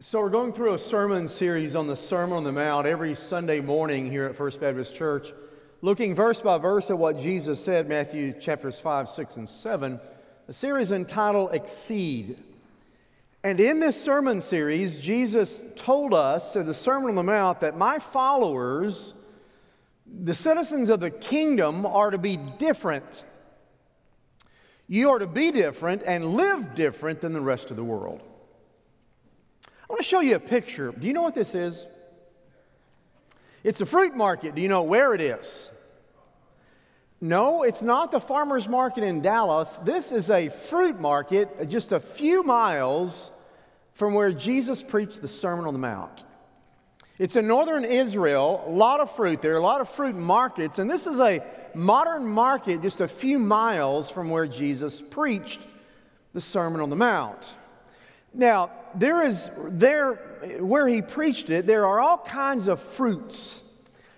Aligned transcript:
So, 0.00 0.20
we're 0.20 0.30
going 0.30 0.52
through 0.52 0.74
a 0.74 0.78
sermon 0.78 1.26
series 1.26 1.74
on 1.74 1.88
the 1.88 1.96
Sermon 1.96 2.36
on 2.36 2.44
the 2.44 2.52
Mount 2.52 2.86
every 2.86 3.16
Sunday 3.16 3.58
morning 3.58 4.08
here 4.08 4.26
at 4.26 4.36
First 4.36 4.60
Baptist 4.60 4.94
Church, 4.94 5.32
looking 5.82 6.14
verse 6.14 6.40
by 6.40 6.56
verse 6.58 6.88
at 6.88 6.96
what 6.96 7.18
Jesus 7.18 7.58
said, 7.64 7.88
Matthew 7.88 8.32
chapters 8.32 8.78
5, 8.78 9.10
6, 9.10 9.36
and 9.38 9.48
7, 9.48 9.98
a 10.46 10.52
series 10.52 10.92
entitled 10.92 11.52
Exceed. 11.52 12.38
And 13.42 13.58
in 13.58 13.80
this 13.80 14.00
sermon 14.00 14.40
series, 14.40 15.00
Jesus 15.00 15.64
told 15.74 16.14
us 16.14 16.54
in 16.54 16.66
the 16.66 16.74
Sermon 16.74 17.08
on 17.08 17.14
the 17.16 17.24
Mount 17.24 17.58
that 17.58 17.76
my 17.76 17.98
followers, 17.98 19.14
the 20.06 20.32
citizens 20.32 20.90
of 20.90 21.00
the 21.00 21.10
kingdom, 21.10 21.84
are 21.84 22.12
to 22.12 22.18
be 22.18 22.36
different. 22.36 23.24
You 24.86 25.10
are 25.10 25.18
to 25.18 25.26
be 25.26 25.50
different 25.50 26.04
and 26.06 26.36
live 26.36 26.76
different 26.76 27.20
than 27.20 27.32
the 27.32 27.40
rest 27.40 27.72
of 27.72 27.76
the 27.76 27.82
world. 27.82 28.22
I 29.88 29.94
want 29.94 30.02
to 30.02 30.08
show 30.08 30.20
you 30.20 30.34
a 30.34 30.40
picture. 30.40 30.92
Do 30.92 31.06
you 31.06 31.14
know 31.14 31.22
what 31.22 31.34
this 31.34 31.54
is? 31.54 31.86
It's 33.64 33.80
a 33.80 33.86
fruit 33.86 34.14
market. 34.14 34.54
Do 34.54 34.60
you 34.60 34.68
know 34.68 34.82
where 34.82 35.14
it 35.14 35.20
is? 35.20 35.68
No, 37.20 37.62
it's 37.62 37.82
not 37.82 38.12
the 38.12 38.20
farmer's 38.20 38.68
market 38.68 39.02
in 39.02 39.22
Dallas. 39.22 39.76
This 39.78 40.12
is 40.12 40.30
a 40.30 40.50
fruit 40.50 41.00
market 41.00 41.68
just 41.68 41.92
a 41.92 42.00
few 42.00 42.42
miles 42.42 43.30
from 43.94 44.14
where 44.14 44.30
Jesus 44.30 44.82
preached 44.82 45.20
the 45.20 45.28
Sermon 45.28 45.64
on 45.64 45.72
the 45.72 45.80
Mount. 45.80 46.22
It's 47.18 47.34
in 47.34 47.48
northern 47.48 47.84
Israel, 47.84 48.62
a 48.64 48.70
lot 48.70 49.00
of 49.00 49.10
fruit 49.10 49.42
there, 49.42 49.56
a 49.56 49.62
lot 49.62 49.80
of 49.80 49.88
fruit 49.88 50.14
markets, 50.14 50.78
and 50.78 50.88
this 50.88 51.08
is 51.08 51.18
a 51.18 51.42
modern 51.74 52.24
market 52.24 52.82
just 52.82 53.00
a 53.00 53.08
few 53.08 53.40
miles 53.40 54.08
from 54.08 54.30
where 54.30 54.46
Jesus 54.46 55.00
preached 55.00 55.60
the 56.32 56.40
Sermon 56.40 56.80
on 56.80 56.90
the 56.90 56.96
Mount. 56.96 57.54
Now, 58.32 58.70
there 58.94 59.26
is 59.26 59.50
there 59.56 60.14
where 60.60 60.86
he 60.86 61.02
preached 61.02 61.50
it, 61.50 61.66
there 61.66 61.86
are 61.86 62.00
all 62.00 62.18
kinds 62.18 62.68
of 62.68 62.80
fruits, 62.80 63.72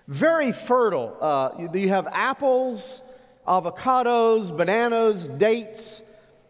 very 0.09 0.53
fertile. 0.53 1.17
Uh, 1.21 1.69
you, 1.75 1.89
have 1.89 2.07
apples, 2.11 3.03
avocados, 3.47 4.57
bananas, 4.57 5.27
dates, 5.29 6.03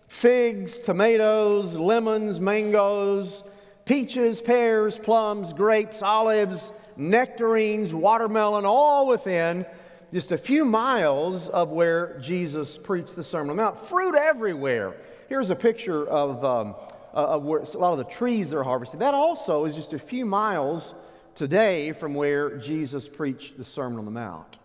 figs, 0.09 0.81
tomatoes, 0.81 1.77
lemons, 1.77 2.41
mangoes, 2.41 3.45
peaches, 3.85 4.41
pears, 4.41 4.99
plums, 4.99 5.53
grapes, 5.53 6.03
olives, 6.03 6.73
nectarines, 6.97 7.95
watermelon, 7.95 8.65
all 8.65 9.07
within 9.07 9.65
just 10.13 10.33
a 10.33 10.39
few 10.39 10.65
miles 10.65 11.49
of 11.49 11.71
where 11.71 12.19
Jesus 12.19 12.77
preached 12.77 13.15
the 13.15 13.23
Sermon 13.23 13.51
on 13.51 13.57
the 13.57 13.63
Mount. 13.63 13.79
Fruit 13.79 14.17
everywhere. 14.17 14.95
Here's 15.29 15.51
a 15.51 15.57
picture 15.57 16.05
of 16.09 16.45
um, 16.45 16.75
uh, 17.13 17.39
where 17.39 17.61
a 17.61 17.79
lot 17.79 17.93
of 17.93 17.99
the 17.99 18.05
trees 18.05 18.51
they're 18.51 18.63
harvesting. 18.63 19.01
That 19.01 19.15
also 19.15 19.65
is 19.65 19.75
just 19.75 19.93
a 19.93 19.99
few 19.99 20.25
miles 20.25 20.95
today 21.35 21.93
from 21.93 22.15
where 22.15 22.57
Jesus 22.59 23.09
preached 23.09 23.57
the 23.59 23.65
Sermon 23.65 23.99
on 23.99 24.05
the 24.05 24.11
Mount. 24.11 24.59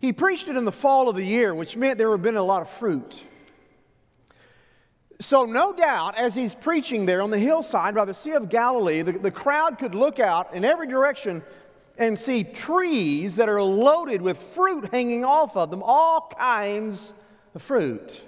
He 0.00 0.12
preached 0.12 0.48
it 0.48 0.56
in 0.56 0.64
the 0.64 0.72
fall 0.72 1.08
of 1.08 1.16
the 1.16 1.24
year, 1.24 1.54
which 1.54 1.76
meant 1.76 1.98
there 1.98 2.10
had 2.10 2.22
been 2.22 2.36
a 2.36 2.42
lot 2.42 2.62
of 2.62 2.70
fruit. 2.70 3.24
So, 5.20 5.46
no 5.46 5.72
doubt, 5.72 6.16
as 6.16 6.36
he's 6.36 6.54
preaching 6.54 7.04
there 7.04 7.22
on 7.22 7.30
the 7.30 7.38
hillside 7.38 7.94
by 7.94 8.04
the 8.04 8.14
Sea 8.14 8.32
of 8.32 8.48
Galilee, 8.48 9.02
the, 9.02 9.12
the 9.12 9.32
crowd 9.32 9.78
could 9.78 9.96
look 9.96 10.20
out 10.20 10.54
in 10.54 10.64
every 10.64 10.86
direction 10.86 11.42
and 11.98 12.16
see 12.16 12.44
trees 12.44 13.36
that 13.36 13.48
are 13.48 13.60
loaded 13.60 14.22
with 14.22 14.38
fruit 14.38 14.88
hanging 14.92 15.24
off 15.24 15.56
of 15.56 15.70
them, 15.70 15.82
all 15.82 16.32
kinds 16.38 17.12
of 17.56 17.62
fruit. 17.62 18.22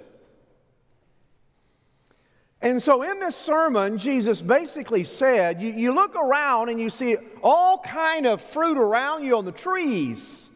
And 2.61 2.79
so 2.79 3.01
in 3.01 3.19
this 3.19 3.35
sermon, 3.35 3.97
Jesus 3.97 4.39
basically 4.39 5.03
said, 5.03 5.59
you, 5.61 5.73
you, 5.73 5.93
look 5.93 6.15
around 6.15 6.69
and 6.69 6.79
you 6.79 6.91
see 6.91 7.17
all 7.41 7.79
kind 7.79 8.27
of 8.27 8.39
fruit 8.39 8.77
around 8.77 9.23
you 9.25 9.35
on 9.35 9.45
the 9.45 9.51
trees, 9.51 10.49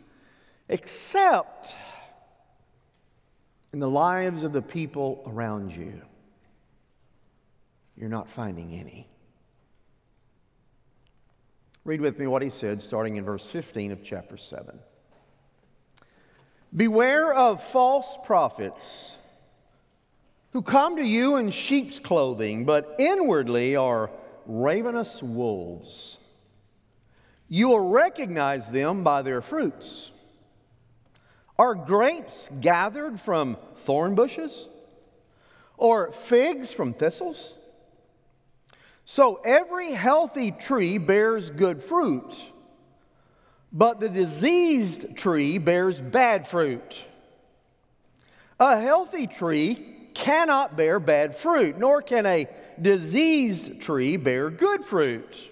except 0.70 1.76
in 3.74 3.80
the 3.80 3.90
lives 3.90 4.44
of 4.44 4.54
the 4.54 4.62
people 4.62 5.24
around 5.26 5.76
you. 5.76 6.00
You're 7.98 8.10
not 8.10 8.30
finding 8.30 8.74
any. 8.74 9.10
Read 11.86 12.02
with 12.02 12.20
me 12.20 12.28
what 12.28 12.44
he 12.44 12.50
said, 12.50 12.82
starting 12.82 13.16
in 13.16 13.26
verse 13.26 13.50
15 13.50 13.92
of 13.92 14.04
chapter 14.04 14.38
7. 14.38 14.80
Beware 16.76 17.34
of 17.34 17.64
false 17.64 18.18
prophets 18.26 19.15
who 20.56 20.62
come 20.62 20.96
to 20.96 21.04
you 21.04 21.36
in 21.36 21.52
sheep's 21.52 22.00
clothing, 22.00 22.64
but 22.64 22.96
inwardly 22.98 23.76
are 23.76 24.10
ravenous 24.46 25.22
wolves. 25.22 26.18
You 27.50 27.68
will 27.68 27.90
recognize 27.90 28.70
them 28.70 29.04
by 29.04 29.22
their 29.22 29.42
fruits. 29.42 30.14
Are 31.60 31.76
grapes 31.76 32.50
gathered 32.62 33.20
from 33.20 33.58
thorn 33.76 34.16
bushes? 34.16 34.70
Or 35.76 36.14
figs 36.14 36.72
from 36.72 36.94
thistles? 36.94 37.54
So 39.04 39.42
every 39.44 39.92
healthy 39.92 40.52
tree 40.52 40.98
bears 40.98 41.50
good 41.50 41.84
fruit, 41.84 42.34
but 43.74 44.00
the 44.00 44.08
diseased 44.08 45.18
tree 45.18 45.58
bears 45.58 46.00
bad 46.00 46.48
fruit. 46.48 47.04
A 48.58 48.80
healthy 48.80 49.28
tree 49.28 49.95
cannot 50.16 50.76
bear 50.76 51.00
bad 51.00 51.36
fruit, 51.36 51.78
nor 51.78 52.02
can 52.02 52.26
a 52.26 52.48
diseased 52.82 53.82
tree 53.82 54.18
bear 54.18 54.50
good 54.50 54.84
fruit. 54.86 55.52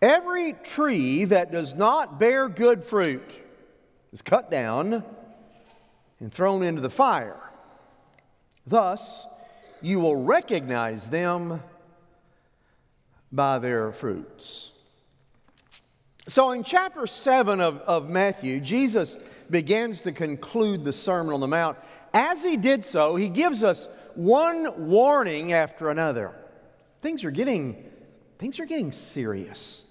Every 0.00 0.52
tree 0.52 1.24
that 1.24 1.50
does 1.50 1.74
not 1.74 2.20
bear 2.20 2.48
good 2.48 2.84
fruit 2.84 3.38
is 4.12 4.22
cut 4.22 4.50
down 4.50 5.04
and 6.20 6.32
thrown 6.32 6.62
into 6.62 6.80
the 6.80 6.90
fire. 6.90 7.50
Thus, 8.66 9.26
you 9.82 10.00
will 10.00 10.16
recognize 10.16 11.08
them 11.08 11.62
by 13.32 13.58
their 13.58 13.92
fruits. 13.92 14.72
So, 16.28 16.52
in 16.52 16.62
chapter 16.62 17.06
7 17.06 17.60
of, 17.60 17.78
of 17.78 18.08
Matthew, 18.08 18.60
Jesus 18.60 19.16
begins 19.48 20.02
to 20.02 20.12
conclude 20.12 20.84
the 20.84 20.92
Sermon 20.92 21.34
on 21.34 21.40
the 21.40 21.48
Mount 21.48 21.76
as 22.12 22.42
he 22.42 22.56
did 22.56 22.84
so, 22.84 23.16
he 23.16 23.28
gives 23.28 23.62
us 23.62 23.88
one 24.14 24.88
warning 24.88 25.52
after 25.52 25.90
another. 25.90 26.32
Things 27.02 27.24
are 27.24 27.30
getting, 27.30 27.90
things 28.38 28.60
are 28.60 28.66
getting 28.66 28.92
serious. 28.92 29.86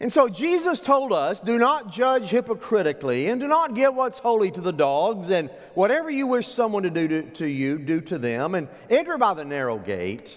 And 0.00 0.12
so 0.12 0.28
Jesus 0.28 0.80
told 0.80 1.12
us 1.12 1.40
do 1.40 1.58
not 1.58 1.90
judge 1.90 2.28
hypocritically 2.28 3.28
and 3.28 3.40
do 3.40 3.46
not 3.46 3.74
give 3.74 3.94
what's 3.94 4.18
holy 4.18 4.50
to 4.50 4.60
the 4.60 4.72
dogs, 4.72 5.30
and 5.30 5.48
whatever 5.74 6.10
you 6.10 6.26
wish 6.26 6.46
someone 6.46 6.82
to 6.82 6.90
do 6.90 7.08
to, 7.08 7.22
to 7.22 7.46
you, 7.46 7.78
do 7.78 8.00
to 8.02 8.18
them, 8.18 8.54
and 8.54 8.68
enter 8.90 9.16
by 9.16 9.34
the 9.34 9.44
narrow 9.44 9.78
gate. 9.78 10.36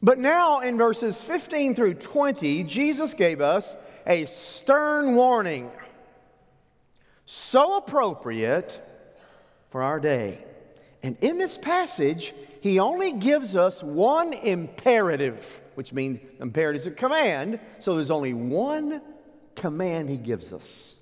But 0.00 0.18
now 0.18 0.60
in 0.60 0.78
verses 0.78 1.22
15 1.22 1.74
through 1.74 1.94
20, 1.94 2.64
Jesus 2.64 3.14
gave 3.14 3.40
us 3.40 3.76
a 4.06 4.24
stern 4.26 5.16
warning, 5.16 5.70
so 7.26 7.76
appropriate 7.76 8.80
for 9.70 9.82
our 9.82 10.00
day. 10.00 10.38
And 11.02 11.16
in 11.20 11.38
this 11.38 11.56
passage, 11.56 12.34
he 12.60 12.78
only 12.78 13.12
gives 13.12 13.56
us 13.56 13.82
one 13.82 14.32
imperative, 14.32 15.60
which 15.74 15.92
means 15.92 16.20
imperative 16.40 16.82
is 16.82 16.86
a 16.86 16.90
command. 16.90 17.60
So 17.78 17.94
there's 17.94 18.10
only 18.10 18.32
one 18.32 19.00
command 19.54 20.10
he 20.10 20.16
gives 20.16 20.52
us. 20.52 20.96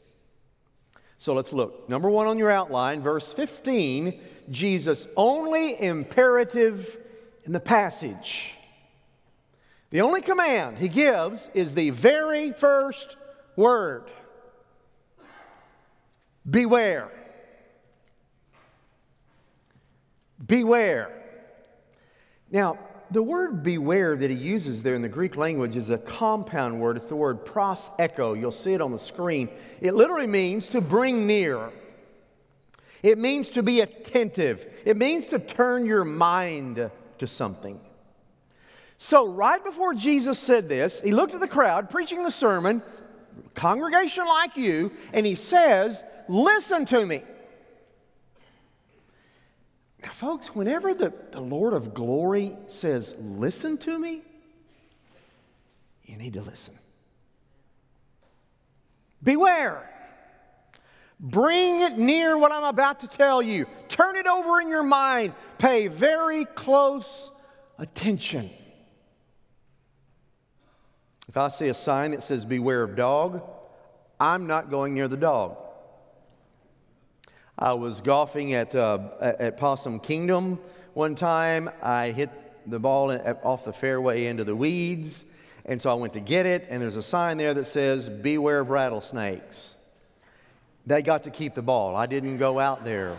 So 1.18 1.34
let's 1.34 1.52
look. 1.52 1.88
Number 1.88 2.10
one 2.10 2.26
on 2.26 2.38
your 2.38 2.50
outline, 2.50 3.02
verse 3.02 3.32
15, 3.32 4.20
Jesus' 4.50 5.08
only 5.16 5.80
imperative 5.80 6.98
in 7.44 7.52
the 7.52 7.60
passage. 7.60 8.54
The 9.90 10.02
only 10.02 10.20
command 10.20 10.78
he 10.78 10.88
gives 10.88 11.48
is 11.54 11.74
the 11.74 11.90
very 11.90 12.52
first 12.52 13.16
word 13.56 14.10
Beware. 16.48 17.10
Beware. 20.44 21.12
Now, 22.50 22.78
the 23.10 23.22
word 23.22 23.62
beware 23.62 24.16
that 24.16 24.30
he 24.30 24.36
uses 24.36 24.82
there 24.82 24.94
in 24.94 25.02
the 25.02 25.08
Greek 25.08 25.36
language 25.36 25.76
is 25.76 25.90
a 25.90 25.98
compound 25.98 26.80
word. 26.80 26.96
It's 26.96 27.06
the 27.06 27.16
word 27.16 27.44
pros 27.44 27.90
echo. 27.98 28.34
You'll 28.34 28.50
see 28.50 28.74
it 28.74 28.80
on 28.80 28.92
the 28.92 28.98
screen. 28.98 29.48
It 29.80 29.94
literally 29.94 30.26
means 30.26 30.70
to 30.70 30.80
bring 30.80 31.26
near. 31.26 31.70
It 33.02 33.18
means 33.18 33.50
to 33.50 33.62
be 33.62 33.80
attentive. 33.80 34.66
It 34.84 34.96
means 34.96 35.28
to 35.28 35.38
turn 35.38 35.86
your 35.86 36.04
mind 36.04 36.90
to 37.18 37.26
something. 37.26 37.80
So, 38.98 39.28
right 39.28 39.62
before 39.62 39.94
Jesus 39.94 40.38
said 40.38 40.68
this, 40.68 41.00
he 41.02 41.12
looked 41.12 41.34
at 41.34 41.40
the 41.40 41.46
crowd 41.46 41.90
preaching 41.90 42.24
the 42.24 42.30
sermon, 42.30 42.82
congregation 43.54 44.24
like 44.24 44.56
you, 44.56 44.90
and 45.12 45.26
he 45.26 45.34
says, 45.34 46.02
Listen 46.28 46.86
to 46.86 47.04
me. 47.06 47.22
Now, 50.02 50.10
folks, 50.10 50.54
whenever 50.54 50.94
the, 50.94 51.12
the 51.30 51.40
Lord 51.40 51.72
of 51.72 51.94
glory 51.94 52.54
says, 52.68 53.14
Listen 53.18 53.78
to 53.78 53.98
me, 53.98 54.22
you 56.04 56.16
need 56.16 56.34
to 56.34 56.42
listen. 56.42 56.74
Beware. 59.22 59.90
Bring 61.18 61.80
it 61.80 61.96
near 61.96 62.36
what 62.36 62.52
I'm 62.52 62.64
about 62.64 63.00
to 63.00 63.08
tell 63.08 63.40
you. 63.40 63.66
Turn 63.88 64.16
it 64.16 64.26
over 64.26 64.60
in 64.60 64.68
your 64.68 64.82
mind. 64.82 65.32
Pay 65.58 65.88
very 65.88 66.44
close 66.44 67.30
attention. 67.78 68.50
If 71.28 71.36
I 71.36 71.48
see 71.48 71.68
a 71.68 71.74
sign 71.74 72.10
that 72.10 72.22
says, 72.22 72.44
Beware 72.44 72.82
of 72.82 72.96
dog, 72.96 73.42
I'm 74.20 74.46
not 74.46 74.70
going 74.70 74.94
near 74.94 75.08
the 75.08 75.16
dog. 75.16 75.56
I 77.58 77.72
was 77.72 78.02
golfing 78.02 78.52
at, 78.52 78.74
uh, 78.74 78.98
at 79.18 79.56
Possum 79.56 79.98
Kingdom 79.98 80.58
one 80.92 81.14
time. 81.14 81.70
I 81.82 82.10
hit 82.10 82.30
the 82.66 82.78
ball 82.78 83.10
off 83.42 83.64
the 83.64 83.72
fairway 83.72 84.26
into 84.26 84.44
the 84.44 84.54
weeds, 84.54 85.24
and 85.64 85.80
so 85.80 85.90
I 85.90 85.94
went 85.94 86.12
to 86.12 86.20
get 86.20 86.44
it, 86.44 86.66
and 86.68 86.82
there's 86.82 86.96
a 86.96 87.02
sign 87.02 87.38
there 87.38 87.54
that 87.54 87.66
says, 87.66 88.10
Beware 88.10 88.60
of 88.60 88.68
rattlesnakes. 88.68 89.74
They 90.84 91.00
got 91.00 91.22
to 91.22 91.30
keep 91.30 91.54
the 91.54 91.62
ball. 91.62 91.96
I 91.96 92.04
didn't 92.04 92.36
go 92.36 92.58
out 92.58 92.84
there. 92.84 93.16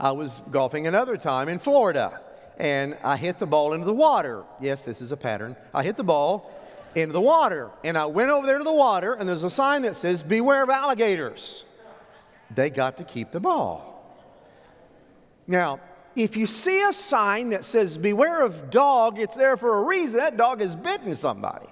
I 0.00 0.12
was 0.12 0.40
golfing 0.50 0.86
another 0.86 1.18
time 1.18 1.50
in 1.50 1.58
Florida, 1.58 2.18
and 2.56 2.96
I 3.04 3.18
hit 3.18 3.38
the 3.38 3.46
ball 3.46 3.74
into 3.74 3.84
the 3.84 3.92
water. 3.92 4.42
Yes, 4.58 4.80
this 4.80 5.02
is 5.02 5.12
a 5.12 5.18
pattern. 5.18 5.54
I 5.74 5.82
hit 5.82 5.98
the 5.98 6.02
ball 6.02 6.50
into 6.94 7.12
the 7.12 7.20
water, 7.20 7.70
and 7.84 7.98
I 7.98 8.06
went 8.06 8.30
over 8.30 8.46
there 8.46 8.56
to 8.56 8.64
the 8.64 8.72
water, 8.72 9.12
and 9.12 9.28
there's 9.28 9.44
a 9.44 9.50
sign 9.50 9.82
that 9.82 9.98
says, 9.98 10.22
Beware 10.22 10.62
of 10.62 10.70
alligators 10.70 11.64
they 12.54 12.70
got 12.70 12.96
to 12.98 13.04
keep 13.04 13.30
the 13.30 13.40
ball. 13.40 13.90
Now, 15.46 15.80
if 16.16 16.36
you 16.36 16.46
see 16.46 16.82
a 16.82 16.92
sign 16.92 17.50
that 17.50 17.64
says, 17.64 17.98
Beware 17.98 18.42
of 18.42 18.70
dog, 18.70 19.18
it's 19.18 19.34
there 19.34 19.56
for 19.56 19.78
a 19.78 19.82
reason. 19.82 20.18
That 20.18 20.36
dog 20.36 20.60
has 20.60 20.76
bitten 20.76 21.16
somebody. 21.16 21.66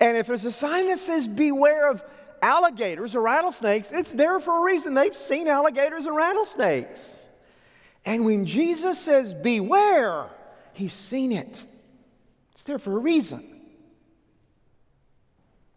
And 0.00 0.16
if 0.16 0.26
there's 0.26 0.44
a 0.44 0.52
sign 0.52 0.88
that 0.88 0.98
says, 0.98 1.28
Beware 1.28 1.90
of 1.90 2.04
alligators 2.42 3.14
or 3.14 3.22
rattlesnakes, 3.22 3.92
it's 3.92 4.12
there 4.12 4.40
for 4.40 4.58
a 4.58 4.64
reason. 4.64 4.94
They've 4.94 5.16
seen 5.16 5.48
alligators 5.48 6.06
and 6.06 6.16
rattlesnakes. 6.16 7.28
And 8.04 8.24
when 8.24 8.44
Jesus 8.44 8.98
says, 8.98 9.32
Beware, 9.32 10.26
he's 10.72 10.92
seen 10.92 11.32
it. 11.32 11.64
It's 12.52 12.64
there 12.64 12.78
for 12.78 12.96
a 12.96 12.98
reason. 12.98 13.42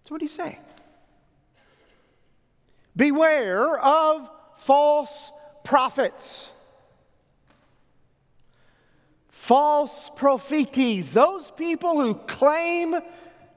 So, 0.03 0.13
what 0.13 0.19
do 0.19 0.25
you 0.25 0.29
say? 0.29 0.59
Beware 2.97 3.77
of 3.77 4.29
false 4.55 5.31
prophets. 5.63 6.49
False 9.29 10.09
prophetes, 10.09 11.11
those 11.11 11.51
people 11.51 12.01
who 12.01 12.15
claim 12.15 12.95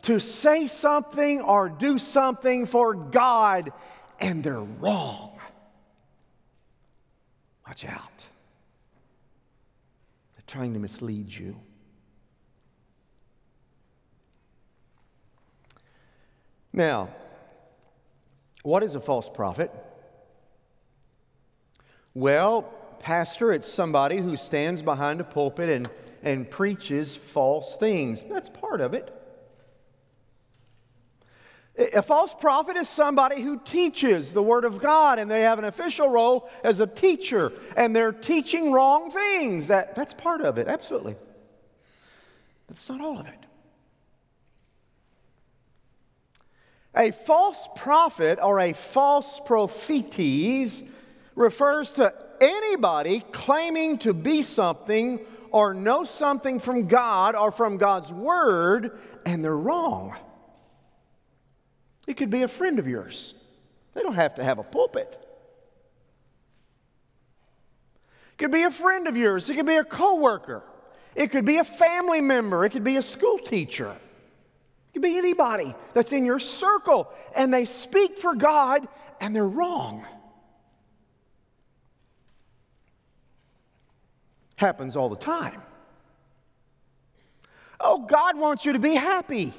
to 0.02 0.20
say 0.20 0.66
something 0.66 1.40
or 1.40 1.68
do 1.68 1.98
something 1.98 2.66
for 2.66 2.94
God 2.94 3.72
and 4.20 4.44
they're 4.44 4.60
wrong. 4.60 5.38
Watch 7.66 7.84
out. 7.86 8.26
They're 10.34 10.44
trying 10.46 10.74
to 10.74 10.78
mislead 10.78 11.32
you. 11.32 11.58
Now, 16.72 17.08
what 18.62 18.82
is 18.82 18.94
a 18.94 19.00
false 19.00 19.28
prophet? 19.28 19.72
Well, 22.14 22.62
pastor, 22.98 23.52
it's 23.52 23.68
somebody 23.68 24.18
who 24.18 24.36
stands 24.36 24.82
behind 24.82 25.20
a 25.20 25.24
pulpit 25.24 25.70
and, 25.70 25.88
and 26.22 26.50
preaches 26.50 27.16
false 27.16 27.76
things. 27.76 28.22
That's 28.22 28.50
part 28.50 28.80
of 28.80 28.94
it. 28.94 29.16
A 31.94 32.02
false 32.02 32.34
prophet 32.34 32.76
is 32.76 32.88
somebody 32.88 33.40
who 33.40 33.58
teaches 33.58 34.32
the 34.32 34.42
Word 34.42 34.64
of 34.64 34.80
God 34.80 35.18
and 35.18 35.30
they 35.30 35.42
have 35.42 35.58
an 35.58 35.64
official 35.64 36.08
role 36.08 36.50
as 36.62 36.80
a 36.80 36.86
teacher 36.86 37.52
and 37.74 37.96
they're 37.96 38.12
teaching 38.12 38.70
wrong 38.70 39.10
things. 39.10 39.68
That, 39.68 39.94
that's 39.94 40.12
part 40.12 40.42
of 40.42 40.58
it, 40.58 40.68
absolutely. 40.68 41.16
That's 42.68 42.88
not 42.88 43.00
all 43.00 43.18
of 43.18 43.26
it. 43.26 43.46
A 46.94 47.12
false 47.12 47.68
prophet 47.76 48.38
or 48.42 48.58
a 48.58 48.72
false 48.72 49.40
prophetes 49.40 50.84
refers 51.34 51.92
to 51.92 52.12
anybody 52.40 53.20
claiming 53.32 53.98
to 53.98 54.12
be 54.12 54.42
something 54.42 55.20
or 55.52 55.74
know 55.74 56.04
something 56.04 56.60
from 56.60 56.88
God 56.88 57.34
or 57.34 57.52
from 57.52 57.76
God's 57.76 58.12
word, 58.12 58.98
and 59.24 59.44
they're 59.44 59.56
wrong. 59.56 60.16
It 62.06 62.16
could 62.16 62.30
be 62.30 62.42
a 62.42 62.48
friend 62.48 62.78
of 62.78 62.88
yours. 62.88 63.34
They 63.94 64.02
don't 64.02 64.14
have 64.14 64.36
to 64.36 64.44
have 64.44 64.58
a 64.58 64.62
pulpit. 64.62 65.18
It 68.32 68.38
could 68.38 68.52
be 68.52 68.62
a 68.62 68.70
friend 68.70 69.06
of 69.06 69.16
yours. 69.16 69.50
It 69.50 69.56
could 69.56 69.66
be 69.66 69.76
a 69.76 69.84
coworker. 69.84 70.62
It 71.14 71.28
could 71.28 71.44
be 71.44 71.58
a 71.58 71.64
family 71.64 72.20
member. 72.20 72.64
It 72.64 72.70
could 72.70 72.84
be 72.84 72.96
a 72.96 73.02
school 73.02 73.38
teacher. 73.38 73.94
It 74.90 74.94
could 74.94 75.02
be 75.02 75.16
anybody 75.16 75.72
that's 75.94 76.12
in 76.12 76.24
your 76.24 76.40
circle 76.40 77.08
and 77.36 77.54
they 77.54 77.64
speak 77.64 78.18
for 78.18 78.34
God 78.34 78.88
and 79.20 79.34
they're 79.36 79.46
wrong. 79.46 80.04
Happens 84.56 84.96
all 84.96 85.08
the 85.08 85.16
time. 85.16 85.62
Oh, 87.78 88.00
God 88.00 88.36
wants 88.36 88.66
you 88.66 88.72
to 88.72 88.80
be 88.80 88.94
happy. 88.94 89.54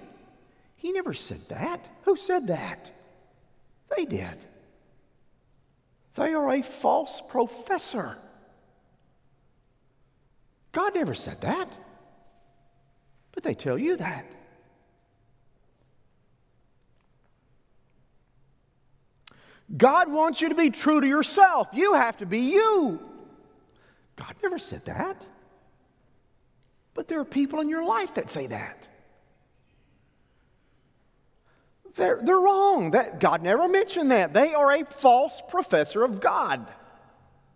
He 0.75 0.91
never 0.91 1.13
said 1.13 1.39
that. 1.47 1.83
Who 2.03 2.17
said 2.17 2.47
that? 2.47 2.91
They 3.95 4.05
did. 4.05 4.37
They 6.15 6.33
are 6.33 6.51
a 6.51 6.61
false 6.61 7.21
professor. 7.29 8.17
God 10.71 10.93
never 10.93 11.15
said 11.15 11.39
that. 11.41 11.69
But 13.31 13.43
they 13.43 13.53
tell 13.53 13.77
you 13.77 13.95
that. 13.97 14.25
God 19.75 20.11
wants 20.11 20.41
you 20.41 20.49
to 20.49 20.55
be 20.55 20.69
true 20.69 20.99
to 20.99 21.07
yourself. 21.07 21.67
You 21.73 21.93
have 21.93 22.17
to 22.17 22.25
be 22.25 22.39
you. 22.39 22.99
God 24.15 24.35
never 24.43 24.59
said 24.59 24.85
that. 24.85 25.25
But 26.93 27.07
there 27.07 27.19
are 27.19 27.25
people 27.25 27.61
in 27.61 27.69
your 27.69 27.85
life 27.85 28.15
that 28.15 28.29
say 28.29 28.47
that. 28.47 28.87
They're, 31.95 32.19
they're 32.21 32.39
wrong. 32.39 32.91
That, 32.91 33.19
God 33.19 33.41
never 33.41 33.67
mentioned 33.67 34.11
that. 34.11 34.33
They 34.33 34.53
are 34.53 34.71
a 34.71 34.85
false 34.85 35.41
professor 35.49 36.03
of 36.03 36.19
God 36.19 36.65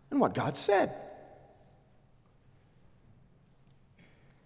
and 0.09 0.19
what 0.19 0.33
God 0.33 0.57
said. 0.57 0.93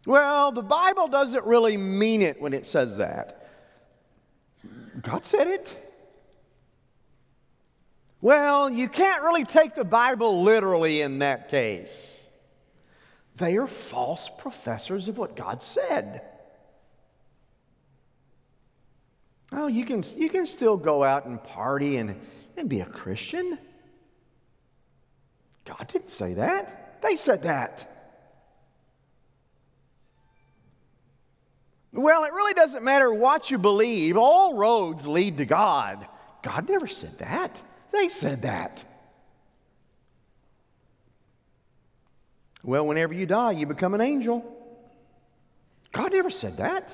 Well, 0.05 0.51
the 0.51 0.63
Bible 0.63 1.07
doesn't 1.07 1.45
really 1.45 1.77
mean 1.77 2.21
it 2.21 2.41
when 2.41 2.53
it 2.53 2.65
says 2.65 2.97
that. 2.97 3.47
God 5.01 5.25
said 5.25 5.47
it. 5.47 5.88
Well, 8.21 8.69
you 8.69 8.89
can't 8.89 9.23
really 9.23 9.45
take 9.45 9.75
the 9.75 9.85
Bible 9.85 10.43
literally 10.43 11.01
in 11.01 11.19
that 11.19 11.49
case. 11.49 12.27
They 13.37 13.55
are 13.57 13.67
false 13.67 14.29
professors 14.29 15.07
of 15.07 15.17
what 15.17 15.35
God 15.35 15.63
said. 15.63 16.21
Oh, 19.51 19.67
you 19.67 19.85
can, 19.85 20.03
you 20.17 20.29
can 20.29 20.45
still 20.45 20.77
go 20.77 21.03
out 21.03 21.25
and 21.25 21.41
party 21.41 21.97
and, 21.97 22.19
and 22.57 22.69
be 22.69 22.81
a 22.81 22.85
Christian. 22.85 23.57
God 25.65 25.87
didn't 25.87 26.11
say 26.11 26.33
that. 26.33 27.01
They 27.01 27.15
said 27.15 27.43
that. 27.43 27.89
Well, 31.93 32.25
it 32.25 32.33
really 32.33 32.53
doesn't 32.53 32.83
matter 32.83 33.11
what 33.11 33.49
you 33.49 33.57
believe, 33.57 34.17
all 34.17 34.55
roads 34.55 35.07
lead 35.07 35.37
to 35.37 35.45
God. 35.45 36.05
God 36.43 36.69
never 36.69 36.87
said 36.87 37.17
that. 37.19 37.61
They 37.91 38.09
said 38.09 38.43
that. 38.43 38.85
Well, 42.63 42.85
whenever 42.85 43.13
you 43.13 43.25
die, 43.25 43.51
you 43.51 43.65
become 43.65 43.93
an 43.93 44.01
angel. 44.01 44.43
God 45.91 46.11
never 46.11 46.29
said 46.29 46.57
that. 46.57 46.93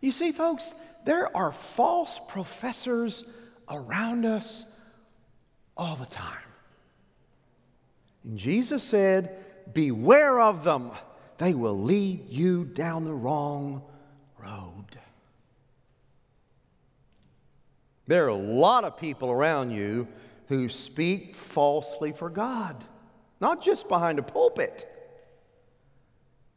You 0.00 0.12
see, 0.12 0.32
folks, 0.32 0.74
there 1.04 1.34
are 1.34 1.52
false 1.52 2.20
professors 2.28 3.24
around 3.68 4.26
us 4.26 4.64
all 5.76 5.96
the 5.96 6.06
time. 6.06 6.38
And 8.24 8.36
Jesus 8.38 8.82
said, 8.82 9.38
Beware 9.72 10.40
of 10.40 10.64
them. 10.64 10.90
They 11.38 11.54
will 11.54 11.80
lead 11.80 12.28
you 12.28 12.64
down 12.64 13.04
the 13.04 13.14
wrong 13.14 13.82
road. 14.38 14.73
There 18.06 18.24
are 18.24 18.28
a 18.28 18.34
lot 18.34 18.84
of 18.84 18.98
people 18.98 19.30
around 19.30 19.70
you 19.70 20.08
who 20.48 20.68
speak 20.68 21.34
falsely 21.34 22.12
for 22.12 22.30
God. 22.30 22.82
not 23.40 23.62
just 23.62 23.88
behind 23.88 24.18
a 24.18 24.22
pulpit. 24.22 24.88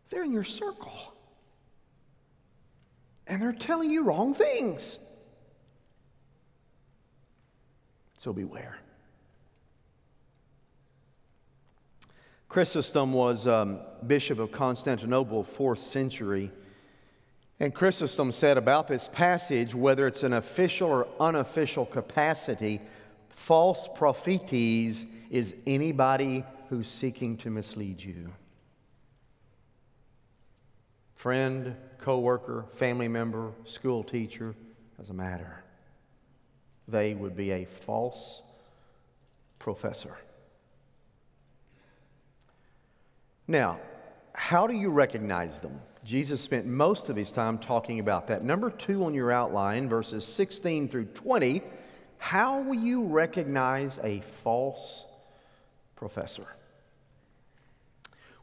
They're 0.10 0.24
in 0.24 0.32
your 0.32 0.46
circle. 0.46 1.14
And 3.26 3.42
they're 3.42 3.52
telling 3.52 3.92
you 3.92 4.04
wrong 4.04 4.34
things. 4.34 5.00
So 8.18 8.32
beware. 8.32 8.78
Chrysostom 12.48 13.12
was 13.12 13.48
um, 13.48 13.80
Bishop 14.06 14.40
of 14.40 14.52
Constantinople, 14.52 15.44
fourth 15.44 15.80
century. 15.80 16.52
And 17.60 17.74
Chrysostom 17.74 18.32
said 18.32 18.58
about 18.58 18.88
this 18.88 19.08
passage 19.08 19.74
whether 19.74 20.06
it's 20.06 20.24
an 20.24 20.34
official 20.34 20.90
or 20.90 21.08
unofficial 21.20 21.86
capacity, 21.86 22.82
false 23.30 23.88
prophetes 23.96 25.06
is 25.30 25.56
anybody 25.66 26.44
who's 26.70 26.88
seeking 26.88 27.38
to 27.38 27.50
mislead 27.50 28.02
you. 28.02 28.32
Friend, 31.16 31.76
coworker, 32.00 32.66
family 32.74 33.08
member, 33.08 33.52
school 33.66 34.04
teacher, 34.04 34.54
doesn't 34.98 35.16
matter. 35.16 35.64
They 36.88 37.16
would 37.16 37.36
be 37.36 37.52
a 37.52 37.66
false 37.66 38.44
professor. 39.58 40.16
Now, 43.48 43.80
how 44.34 44.68
do 44.68 44.74
you 44.74 44.90
recognize 44.90 45.60
them? 45.60 45.82
Jesus 46.08 46.40
spent 46.40 46.66
most 46.66 47.10
of 47.10 47.18
his 47.18 47.34
time 47.34 47.58
talking 47.58 48.00
about 48.00 48.28
that. 48.28 48.42
Number 48.42 48.70
two 48.70 49.04
on 49.04 49.14
your 49.14 49.30
outline, 49.30 49.90
verses 49.90 50.24
16 50.24 50.88
through 50.88 51.04
20. 51.08 51.62
How 52.18 52.62
will 52.62 52.76
you 52.76 53.04
recognize 53.04 54.00
a 54.02 54.22
false 54.22 55.04
professor? 55.98 56.48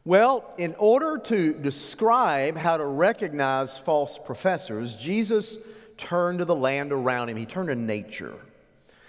Well, 0.03 0.45
in 0.59 0.75
order 0.77 1.17
to 1.17 1.53
describe 1.53 2.55
how 2.55 2.77
to 2.77 2.85
recognize 2.85 3.79
false 3.79 4.19
professors, 4.19 4.95
Jesus 4.95 5.57
turned 5.97 6.37
to 6.39 6.45
the 6.45 6.55
land 6.55 6.91
around 6.91 7.29
him. 7.29 7.37
He 7.37 7.47
turned 7.47 7.69
to 7.69 7.75
nature. 7.75 8.35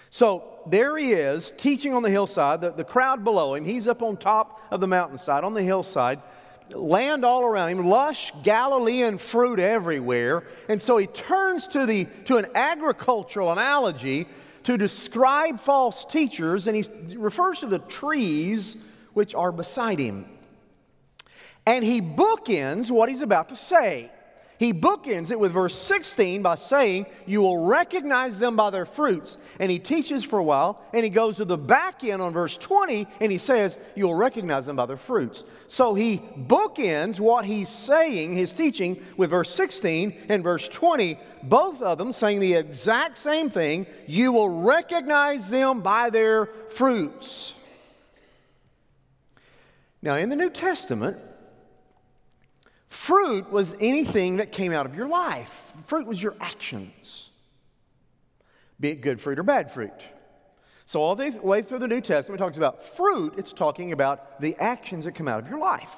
So 0.08 0.44
there 0.66 0.96
he 0.96 1.12
is, 1.12 1.52
teaching 1.58 1.92
on 1.92 2.02
the 2.02 2.08
hillside, 2.08 2.62
the, 2.62 2.70
the 2.70 2.84
crowd 2.84 3.22
below 3.22 3.52
him. 3.52 3.66
He's 3.66 3.86
up 3.86 4.00
on 4.00 4.16
top 4.16 4.62
of 4.70 4.80
the 4.80 4.86
mountainside, 4.86 5.44
on 5.44 5.52
the 5.52 5.62
hillside, 5.62 6.20
land 6.70 7.24
all 7.24 7.44
around 7.44 7.70
him, 7.70 7.86
lush 7.86 8.32
Galilean 8.42 9.18
fruit 9.18 9.58
everywhere. 9.58 10.44
And 10.68 10.80
so 10.80 10.96
he 10.96 11.06
turns 11.06 11.68
to, 11.68 11.86
the, 11.86 12.06
to 12.24 12.36
an 12.36 12.46
agricultural 12.54 13.52
analogy 13.52 14.26
to 14.64 14.76
describe 14.76 15.60
false 15.60 16.04
teachers, 16.04 16.66
and 16.66 16.76
he 16.76 17.16
refers 17.16 17.60
to 17.60 17.66
the 17.66 17.78
trees 17.78 18.84
which 19.14 19.34
are 19.34 19.52
beside 19.52 19.98
him. 19.98 20.26
And 21.64 21.84
he 21.84 22.00
bookends 22.00 22.90
what 22.90 23.08
he's 23.08 23.22
about 23.22 23.48
to 23.50 23.56
say. 23.56 24.10
He 24.58 24.72
bookends 24.72 25.30
it 25.30 25.38
with 25.38 25.52
verse 25.52 25.74
16 25.74 26.40
by 26.42 26.54
saying, 26.54 27.06
You 27.26 27.42
will 27.42 27.58
recognize 27.58 28.38
them 28.38 28.56
by 28.56 28.70
their 28.70 28.86
fruits. 28.86 29.36
And 29.60 29.70
he 29.70 29.78
teaches 29.78 30.24
for 30.24 30.38
a 30.38 30.44
while, 30.44 30.82
and 30.94 31.04
he 31.04 31.10
goes 31.10 31.36
to 31.36 31.44
the 31.44 31.58
back 31.58 32.02
end 32.04 32.22
on 32.22 32.32
verse 32.32 32.56
20, 32.56 33.06
and 33.20 33.30
he 33.30 33.38
says, 33.38 33.78
You 33.94 34.06
will 34.06 34.14
recognize 34.14 34.64
them 34.64 34.76
by 34.76 34.86
their 34.86 34.96
fruits. 34.96 35.44
So 35.68 35.94
he 35.94 36.18
bookends 36.18 37.20
what 37.20 37.44
he's 37.44 37.68
saying, 37.68 38.34
his 38.34 38.54
teaching, 38.54 39.02
with 39.18 39.30
verse 39.30 39.50
16 39.50 40.26
and 40.30 40.42
verse 40.42 40.68
20, 40.68 41.18
both 41.42 41.82
of 41.82 41.98
them 41.98 42.12
saying 42.12 42.40
the 42.40 42.54
exact 42.54 43.18
same 43.18 43.50
thing 43.50 43.86
You 44.06 44.32
will 44.32 44.48
recognize 44.48 45.50
them 45.50 45.82
by 45.82 46.08
their 46.08 46.46
fruits. 46.70 47.52
Now, 50.00 50.14
in 50.14 50.28
the 50.28 50.36
New 50.36 50.50
Testament, 50.50 51.18
Fruit 52.86 53.50
was 53.50 53.74
anything 53.80 54.36
that 54.36 54.52
came 54.52 54.72
out 54.72 54.86
of 54.86 54.94
your 54.94 55.08
life. 55.08 55.72
Fruit 55.86 56.06
was 56.06 56.22
your 56.22 56.34
actions, 56.40 57.30
be 58.78 58.90
it 58.90 59.00
good 59.00 59.20
fruit 59.20 59.38
or 59.38 59.42
bad 59.42 59.70
fruit. 59.70 60.08
So, 60.88 61.02
all 61.02 61.16
the 61.16 61.36
way 61.42 61.62
through 61.62 61.80
the 61.80 61.88
New 61.88 62.00
Testament, 62.00 62.40
it 62.40 62.44
talks 62.44 62.56
about 62.58 62.82
fruit, 62.82 63.34
it's 63.36 63.52
talking 63.52 63.90
about 63.90 64.40
the 64.40 64.54
actions 64.58 65.04
that 65.04 65.12
come 65.12 65.26
out 65.26 65.42
of 65.42 65.48
your 65.48 65.58
life. 65.58 65.96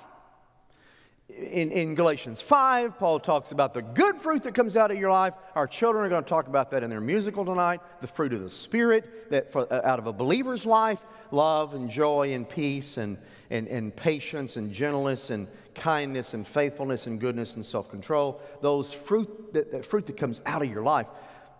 In, 1.28 1.70
in, 1.73 1.94
Galatians 1.94 2.40
5, 2.40 2.99
Paul 2.99 3.20
talks 3.20 3.52
about 3.52 3.75
the 3.75 3.82
good 3.82 4.16
fruit 4.16 4.44
that 4.44 4.54
comes 4.54 4.78
out 4.78 4.90
of 4.90 4.97
your 4.97 5.11
life. 5.11 5.35
Our 5.54 5.66
children 5.66 6.06
are 6.06 6.08
going 6.08 6.25
to 6.25 6.28
talk 6.28 6.47
about 6.49 6.70
that 6.70 6.82
in 6.82 6.88
their 6.88 7.02
musical 7.02 7.44
tonight 7.44 7.82
the 8.00 8.06
fruit 8.06 8.32
of 8.32 8.40
the 8.40 8.49
Spirit 8.49 9.30
that 9.30 9.52
for, 9.52 9.70
uh, 9.70 9.82
out 9.85 9.99
of 9.99 10.06
a 10.06 10.12
believer's 10.12 10.64
life 10.64 11.04
love 11.30 11.75
and 11.75 11.90
joy 11.90 12.32
and 12.32 12.49
peace 12.49 12.97
and, 12.97 13.18
and, 13.50 13.68
and 13.68 13.94
patience 13.94 14.56
and 14.56 14.73
gentleness 14.73 15.28
and 15.28 15.49
kindness 15.75 16.32
and 16.32 16.49
faithfulness 16.49 17.06
and 17.06 17.20
goodness 17.20 17.56
and 17.56 17.66
self 17.66 17.90
control, 17.90 18.40
those 18.62 18.94
fruit 18.94 19.52
that, 19.52 19.70
that 19.73 19.85
fruit 19.85 20.06
that 20.06 20.16
comes 20.16 20.40
out 20.47 20.62
of 20.62 20.70
your 20.70 20.82
life. 20.82 21.08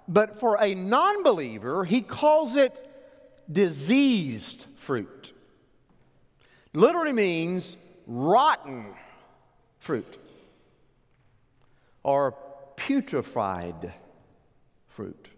But 0.09 0.41
for 0.41 0.57
a 0.59 0.75
non 0.75 1.23
believer, 1.23 1.85
he 1.85 2.01
calls 2.01 2.57
it 2.57 2.83
diseased 3.53 4.63
fruit. 4.63 5.35
Literally 6.73 7.13
means 7.13 7.77
rotten 8.07 8.95
fruit 9.89 10.19
or 12.03 12.35
putrefied 12.77 13.91
fruit. 14.87 15.31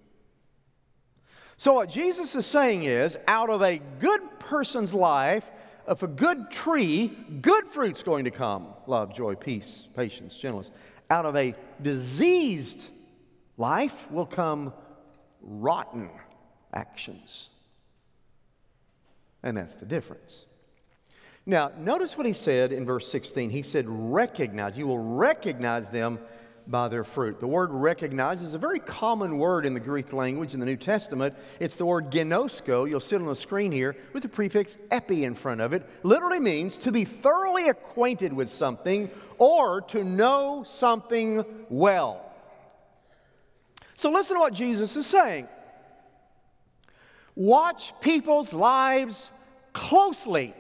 So, 1.57 1.75
what 1.75 1.89
Jesus 1.89 2.35
is 2.35 2.47
saying 2.47 2.83
is 2.83 3.17
out 3.29 3.49
of 3.49 3.63
a 3.63 3.81
good 4.01 4.41
person's 4.41 4.93
life, 4.93 5.49
of 5.87 6.03
a 6.03 6.09
good 6.09 6.51
tree, 6.51 7.17
good 7.41 7.69
fruit's 7.69 8.03
going 8.03 8.25
to 8.25 8.33
come 8.33 8.67
love, 8.89 9.15
joy, 9.15 9.37
peace, 9.37 9.87
patience, 9.95 10.37
gentleness. 10.37 10.73
Out 11.09 11.27
of 11.27 11.37
a 11.37 11.55
diseased 11.81 12.91
life 13.57 14.11
will 14.11 14.27
come 14.27 14.73
rotten 15.43 16.11
actions. 16.75 17.51
And 19.45 19.57
that's 19.57 19.77
the 19.77 19.87
difference. 19.87 20.47
Now, 21.51 21.73
notice 21.77 22.17
what 22.17 22.29
he 22.29 22.33
said 22.33 22.71
in 22.71 22.85
verse 22.85 23.11
16. 23.11 23.51
He 23.51 23.63
said, 23.63 23.85
Recognize, 23.89 24.79
you 24.79 24.87
will 24.87 25.01
recognize 25.01 25.89
them 25.89 26.21
by 26.69 26.87
their 26.87 27.03
fruit. 27.03 27.41
The 27.41 27.49
word 27.49 27.71
recognize 27.73 28.41
is 28.41 28.55
a 28.55 28.59
very 28.59 28.79
common 28.79 29.37
word 29.37 29.67
in 29.67 29.75
the 29.75 29.81
Greek 29.81 30.13
language 30.13 30.55
in 30.55 30.61
the 30.61 30.67
New 30.67 30.77
Testament. 30.77 31.35
It's 31.59 31.75
the 31.75 31.85
word 31.85 32.13
ginosko. 32.13 32.89
You'll 32.89 33.01
see 33.01 33.17
it 33.17 33.23
on 33.23 33.27
the 33.27 33.35
screen 33.35 33.73
here 33.73 33.97
with 34.13 34.23
the 34.23 34.29
prefix 34.29 34.79
epi 34.93 35.25
in 35.25 35.35
front 35.35 35.61
of 35.61 35.73
it. 35.73 35.85
Literally 36.05 36.39
means 36.39 36.77
to 36.79 36.93
be 36.93 37.05
thoroughly 37.05 37.67
acquainted 37.67 38.33
with 38.33 38.49
something 38.49 39.11
or 39.39 39.81
to 39.89 40.05
know 40.05 40.63
something 40.65 41.45
well. 41.69 42.33
So 43.97 44.13
listen 44.13 44.37
to 44.37 44.41
what 44.41 44.55
Jesus 44.55 44.97
is 44.97 45.05
saying. 45.05 45.49
Watch 47.35 47.93
people's 48.01 48.55
lives 48.55 49.33
closely 49.73 50.55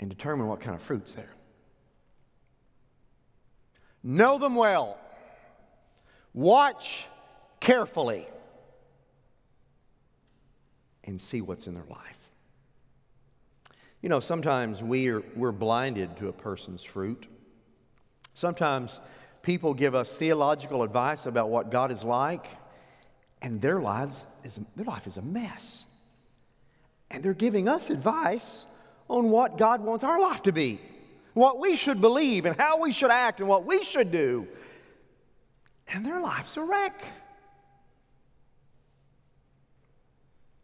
and 0.00 0.10
determine 0.10 0.46
what 0.46 0.60
kind 0.60 0.74
of 0.74 0.82
fruit's 0.82 1.12
there. 1.12 1.30
Know 4.02 4.38
them 4.38 4.54
well. 4.54 4.98
Watch 6.32 7.06
carefully 7.60 8.26
and 11.04 11.20
see 11.20 11.40
what's 11.40 11.66
in 11.66 11.74
their 11.74 11.86
life. 11.88 12.18
You 14.02 14.08
know, 14.08 14.20
sometimes 14.20 14.82
we 14.82 15.08
are, 15.08 15.22
we're 15.34 15.52
blinded 15.52 16.16
to 16.18 16.28
a 16.28 16.32
person's 16.32 16.84
fruit. 16.84 17.26
Sometimes 18.34 19.00
people 19.42 19.74
give 19.74 19.94
us 19.94 20.14
theological 20.14 20.82
advice 20.82 21.26
about 21.26 21.48
what 21.48 21.70
God 21.70 21.90
is 21.90 22.04
like, 22.04 22.46
and 23.40 23.60
their, 23.60 23.80
lives 23.80 24.26
is, 24.44 24.60
their 24.76 24.84
life 24.84 25.06
is 25.06 25.16
a 25.16 25.22
mess. 25.22 25.86
And 27.10 27.24
they're 27.24 27.34
giving 27.34 27.68
us 27.68 27.90
advice 27.90 28.66
on 29.08 29.30
what 29.30 29.58
God 29.58 29.80
wants 29.80 30.04
our 30.04 30.20
life 30.20 30.42
to 30.44 30.52
be 30.52 30.80
what 31.36 31.60
we 31.60 31.76
should 31.76 32.00
believe 32.00 32.46
and 32.46 32.56
how 32.56 32.80
we 32.80 32.90
should 32.90 33.10
act 33.10 33.40
and 33.40 33.48
what 33.48 33.66
we 33.66 33.84
should 33.84 34.10
do. 34.10 34.48
And 35.92 36.04
their 36.04 36.18
life's 36.18 36.56
a 36.56 36.62
wreck. 36.62 37.04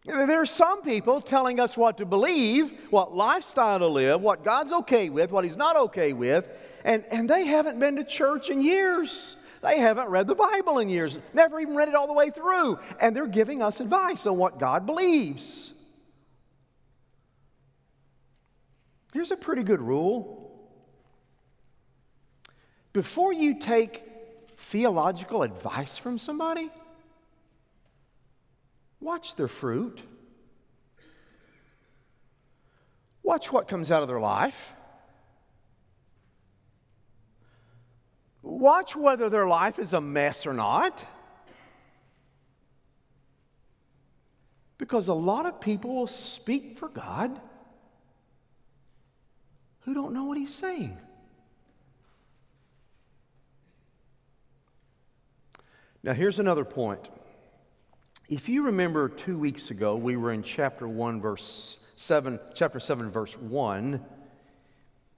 There 0.07 0.41
are 0.41 0.47
some 0.47 0.81
people 0.81 1.21
telling 1.21 1.61
us 1.61 1.77
what 1.77 1.99
to 1.99 2.07
believe, 2.07 2.73
what 2.89 3.15
lifestyle 3.15 3.81
to 3.81 3.87
live, 3.87 4.23
what 4.23 4.45
God's 4.45 4.73
okay 4.73 5.11
with, 5.11 5.31
what 5.31 5.45
He's 5.45 5.59
not 5.59 5.77
okay 5.77 6.15
with, 6.15 6.49
and, 6.87 7.05
and 7.11 7.29
they 7.29 7.45
haven't 7.45 7.79
been 7.79 7.97
to 7.97 8.05
church 8.05 8.49
in 8.49 8.65
years. 8.65 9.37
They 9.61 9.79
haven't 9.79 10.09
read 10.09 10.27
the 10.27 10.35
Bible 10.35 10.79
in 10.79 10.89
years, 10.89 11.19
never 11.35 11.61
even 11.61 11.77
read 11.77 11.89
it 11.89 11.95
all 11.95 12.07
the 12.07 12.15
way 12.15 12.31
through, 12.31 12.79
and 12.99 13.15
they're 13.15 13.27
giving 13.27 13.63
us 13.63 13.79
advice 13.79 14.27
on 14.27 14.39
what 14.39 14.59
God 14.59 14.87
believes. 14.87 15.75
Here's 19.13 19.31
a 19.31 19.37
pretty 19.37 19.63
good 19.63 19.81
rule 19.81 20.43
before 22.93 23.33
you 23.33 23.59
take 23.59 24.05
theological 24.57 25.43
advice 25.43 25.97
from 25.99 26.19
somebody, 26.19 26.71
watch 29.01 29.35
their 29.35 29.49
fruit. 29.49 30.03
Watch 33.23 33.53
what 33.53 33.69
comes 33.69 33.91
out 33.91 34.03
of 34.03 34.09
their 34.09 34.21
life. 34.21 34.75
Watch 38.43 38.95
whether 38.95 39.31
their 39.31 39.47
life 39.47 39.79
is 39.79 39.93
a 39.93 40.01
mess 40.01 40.47
or 40.47 40.53
not. 40.53 41.05
Because 44.77 45.09
a 45.09 45.15
lot 45.15 45.47
of 45.47 45.61
people 45.61 45.95
will 45.95 46.09
speak 46.09 46.77
for 46.77 46.89
God 46.89 47.41
who 49.85 49.95
don't 49.95 50.13
know 50.13 50.25
what 50.25 50.39
He's 50.39 50.55
saying. 50.55 50.97
Now, 56.03 56.13
here's 56.15 56.41
another 56.41 56.65
point. 56.65 57.09
If 58.29 58.49
you 58.49 58.65
remember 58.65 59.09
two 59.09 59.39
weeks 59.39 59.71
ago, 59.71 59.97
we 59.97 60.17
were 60.17 60.33
in 60.33 60.43
chapter 60.43 60.89
1, 60.89 61.21
verse 61.21 61.85
7, 61.97 62.41
chapter 62.55 62.81
7, 62.81 63.11
verse 63.11 63.39
1. 63.39 64.05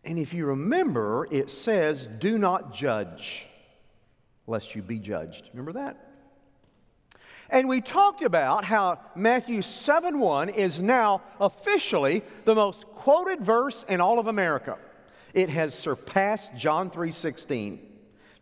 And 0.05 0.19
if 0.19 0.35
you 0.35 0.47
remember, 0.47 1.27
it 1.31 1.49
says, 1.49 2.07
Do 2.07 2.37
not 2.37 2.75
judge, 2.75 3.47
lest 4.47 4.75
you 4.75 4.83
be 4.83 4.99
judged. 4.99 5.49
Remember 5.53 5.73
that? 5.73 6.14
And 7.51 7.69
we 7.69 7.81
talked 7.81 8.23
about 8.23 8.65
how 8.65 8.99
Matthew 9.15 9.63
7 9.63 10.19
1 10.19 10.49
is 10.49 10.81
now 10.81 11.23
officially 11.41 12.23
the 12.45 12.55
most 12.55 12.87
quoted 12.87 13.41
verse 13.41 13.85
in 13.89 14.01
all 14.01 14.19
of 14.19 14.27
America. 14.27 14.79
It 15.35 15.51
has 15.51 15.75
surpassed 15.75 16.57
John 16.57 16.91
3 16.91 17.13
16. 17.13 17.91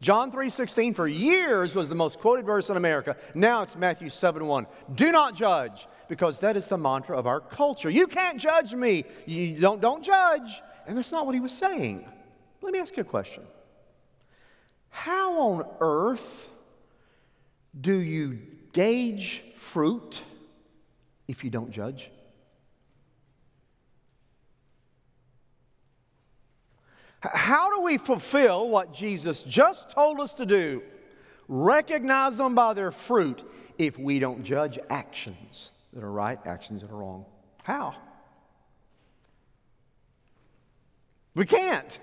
John 0.02 0.32
3:16 0.32 0.94
for 0.94 1.06
years 1.06 1.76
was 1.76 1.88
the 1.88 1.94
most 1.94 2.18
quoted 2.18 2.44
verse 2.44 2.70
in 2.70 2.76
America. 2.76 3.16
Now 3.36 3.62
it's 3.62 3.76
Matthew 3.76 4.08
7:1. 4.08 4.66
Do 4.92 5.12
not 5.12 5.36
judge 5.36 5.86
because 6.08 6.40
that 6.40 6.56
is 6.56 6.66
the 6.66 6.76
mantra 6.76 7.16
of 7.16 7.28
our 7.28 7.38
culture. 7.38 7.88
You 7.88 8.08
can't 8.08 8.38
judge 8.38 8.74
me. 8.74 9.04
You 9.26 9.60
don't 9.60 9.80
don't 9.80 10.02
judge. 10.02 10.60
And 10.88 10.98
that's 10.98 11.12
not 11.12 11.24
what 11.24 11.36
he 11.36 11.40
was 11.40 11.52
saying. 11.52 12.04
Let 12.60 12.72
me 12.72 12.80
ask 12.80 12.96
you 12.96 13.02
a 13.02 13.04
question. 13.04 13.44
How 14.88 15.40
on 15.40 15.66
earth 15.80 16.50
do 17.80 17.96
you 17.96 18.40
gauge 18.72 19.42
fruit 19.54 20.22
if 21.28 21.44
you 21.44 21.50
don't 21.50 21.70
judge? 21.70 22.10
How 27.20 27.74
do 27.74 27.82
we 27.82 27.98
fulfill 27.98 28.68
what 28.68 28.92
Jesus 28.92 29.42
just 29.42 29.90
told 29.92 30.18
us 30.18 30.34
to 30.34 30.46
do? 30.46 30.82
Recognize 31.46 32.36
them 32.36 32.54
by 32.54 32.74
their 32.74 32.90
fruit 32.90 33.44
if 33.78 33.98
we 33.98 34.18
don't 34.18 34.42
judge 34.42 34.78
actions 34.90 35.72
that 35.92 36.02
are 36.02 36.10
right, 36.10 36.38
actions 36.44 36.82
that 36.82 36.90
are 36.90 36.96
wrong. 36.96 37.24
How? 37.62 37.94
We 41.34 41.46
can't. 41.46 41.98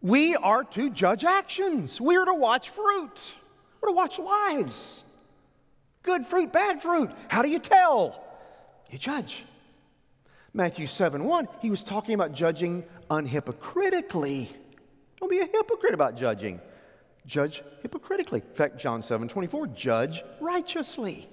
We 0.00 0.34
are 0.36 0.64
to 0.64 0.90
judge 0.90 1.24
actions. 1.24 2.00
We 2.00 2.16
are 2.16 2.24
to 2.24 2.34
watch 2.34 2.70
fruit. 2.70 3.34
We're 3.80 3.90
to 3.90 3.94
watch 3.94 4.18
lives. 4.18 5.04
Good 6.02 6.26
fruit, 6.26 6.52
bad 6.52 6.80
fruit. 6.80 7.10
How 7.28 7.42
do 7.42 7.50
you 7.50 7.58
tell? 7.58 8.24
You 8.90 8.98
judge. 8.98 9.44
Matthew 10.54 10.86
7 10.86 11.24
1, 11.24 11.48
he 11.60 11.70
was 11.70 11.84
talking 11.84 12.14
about 12.14 12.32
judging 12.32 12.84
unhypocritically. 13.10 14.48
Don't 15.20 15.30
be 15.30 15.40
a 15.40 15.46
hypocrite 15.46 15.94
about 15.94 16.16
judging. 16.16 16.60
Judge 17.26 17.62
hypocritically. 17.82 18.40
In 18.40 18.54
fact, 18.54 18.78
John 18.78 19.02
7 19.02 19.28
24, 19.28 19.66
judge 19.68 20.22
righteously. 20.40 21.28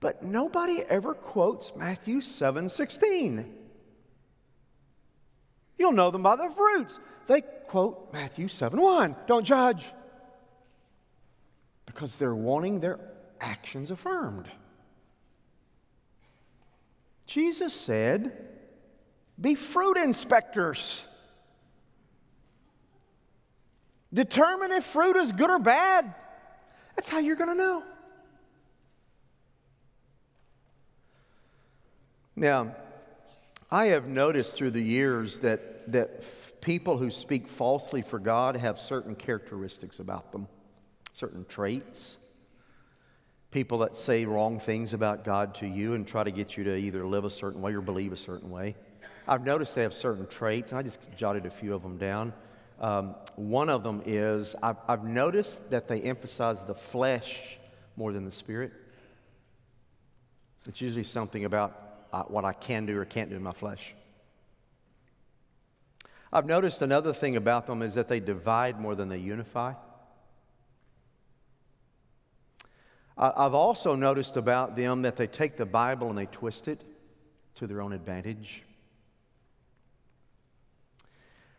But 0.00 0.22
nobody 0.22 0.82
ever 0.88 1.14
quotes 1.14 1.74
Matthew 1.76 2.20
7 2.20 2.68
16. 2.68 3.54
You'll 5.78 5.92
know 5.92 6.10
them 6.10 6.22
by 6.22 6.36
their 6.36 6.50
fruits. 6.50 6.98
They 7.26 7.42
quote 7.42 8.12
Matthew 8.12 8.48
7 8.48 8.80
1. 8.80 9.16
Don't 9.26 9.44
judge. 9.44 9.92
Because 11.96 12.16
they're 12.16 12.34
wanting 12.34 12.80
their 12.80 13.00
actions 13.40 13.90
affirmed. 13.90 14.50
Jesus 17.26 17.72
said, 17.72 18.36
Be 19.40 19.54
fruit 19.54 19.96
inspectors. 19.96 21.02
Determine 24.12 24.72
if 24.72 24.84
fruit 24.84 25.16
is 25.16 25.32
good 25.32 25.48
or 25.48 25.58
bad. 25.58 26.14
That's 26.96 27.08
how 27.08 27.18
you're 27.18 27.34
going 27.34 27.48
to 27.48 27.54
know. 27.56 27.82
Now, 32.36 32.76
I 33.70 33.86
have 33.86 34.06
noticed 34.06 34.54
through 34.54 34.72
the 34.72 34.82
years 34.82 35.38
that, 35.38 35.90
that 35.92 36.60
people 36.60 36.98
who 36.98 37.10
speak 37.10 37.48
falsely 37.48 38.02
for 38.02 38.18
God 38.18 38.54
have 38.56 38.78
certain 38.78 39.14
characteristics 39.14 39.98
about 39.98 40.32
them, 40.32 40.46
certain 41.16 41.44
traits 41.46 42.18
people 43.56 43.78
that 43.78 43.96
say 43.96 44.26
wrong 44.26 44.60
things 44.60 44.92
about 44.92 45.24
God 45.24 45.54
to 45.54 45.66
you 45.66 45.94
and 45.94 46.06
try 46.06 46.22
to 46.22 46.30
get 46.30 46.58
you 46.58 46.64
to 46.64 46.76
either 46.76 47.06
live 47.06 47.24
a 47.24 47.30
certain 47.30 47.62
way 47.62 47.72
or 47.72 47.80
believe 47.80 48.12
a 48.12 48.16
certain 48.16 48.50
way. 48.50 48.76
I've 49.26 49.46
noticed 49.46 49.74
they 49.74 49.80
have 49.80 49.94
certain 49.94 50.26
traits, 50.26 50.72
and 50.72 50.78
I 50.78 50.82
just 50.82 51.08
jotted 51.16 51.46
a 51.46 51.50
few 51.50 51.74
of 51.74 51.82
them 51.82 51.96
down. 51.96 52.34
Um, 52.82 53.14
one 53.36 53.70
of 53.70 53.82
them 53.82 54.02
is 54.04 54.54
I've, 54.62 54.76
I've 54.86 55.04
noticed 55.04 55.70
that 55.70 55.88
they 55.88 56.02
emphasize 56.02 56.64
the 56.64 56.74
flesh 56.74 57.56
more 57.96 58.12
than 58.12 58.26
the 58.26 58.30
spirit. 58.30 58.72
It's 60.68 60.82
usually 60.82 61.04
something 61.04 61.46
about 61.46 62.06
uh, 62.12 62.24
what 62.24 62.44
I 62.44 62.52
can 62.52 62.84
do 62.84 63.00
or 63.00 63.06
can't 63.06 63.30
do 63.30 63.36
in 63.36 63.42
my 63.42 63.52
flesh. 63.52 63.94
I've 66.30 66.44
noticed 66.44 66.82
another 66.82 67.14
thing 67.14 67.36
about 67.36 67.66
them 67.66 67.80
is 67.80 67.94
that 67.94 68.08
they 68.08 68.20
divide 68.20 68.78
more 68.78 68.94
than 68.94 69.08
they 69.08 69.16
unify. 69.16 69.72
I've 73.18 73.54
also 73.54 73.94
noticed 73.94 74.36
about 74.36 74.76
them 74.76 75.02
that 75.02 75.16
they 75.16 75.26
take 75.26 75.56
the 75.56 75.64
Bible 75.64 76.10
and 76.10 76.18
they 76.18 76.26
twist 76.26 76.68
it 76.68 76.84
to 77.54 77.66
their 77.66 77.80
own 77.80 77.94
advantage. 77.94 78.62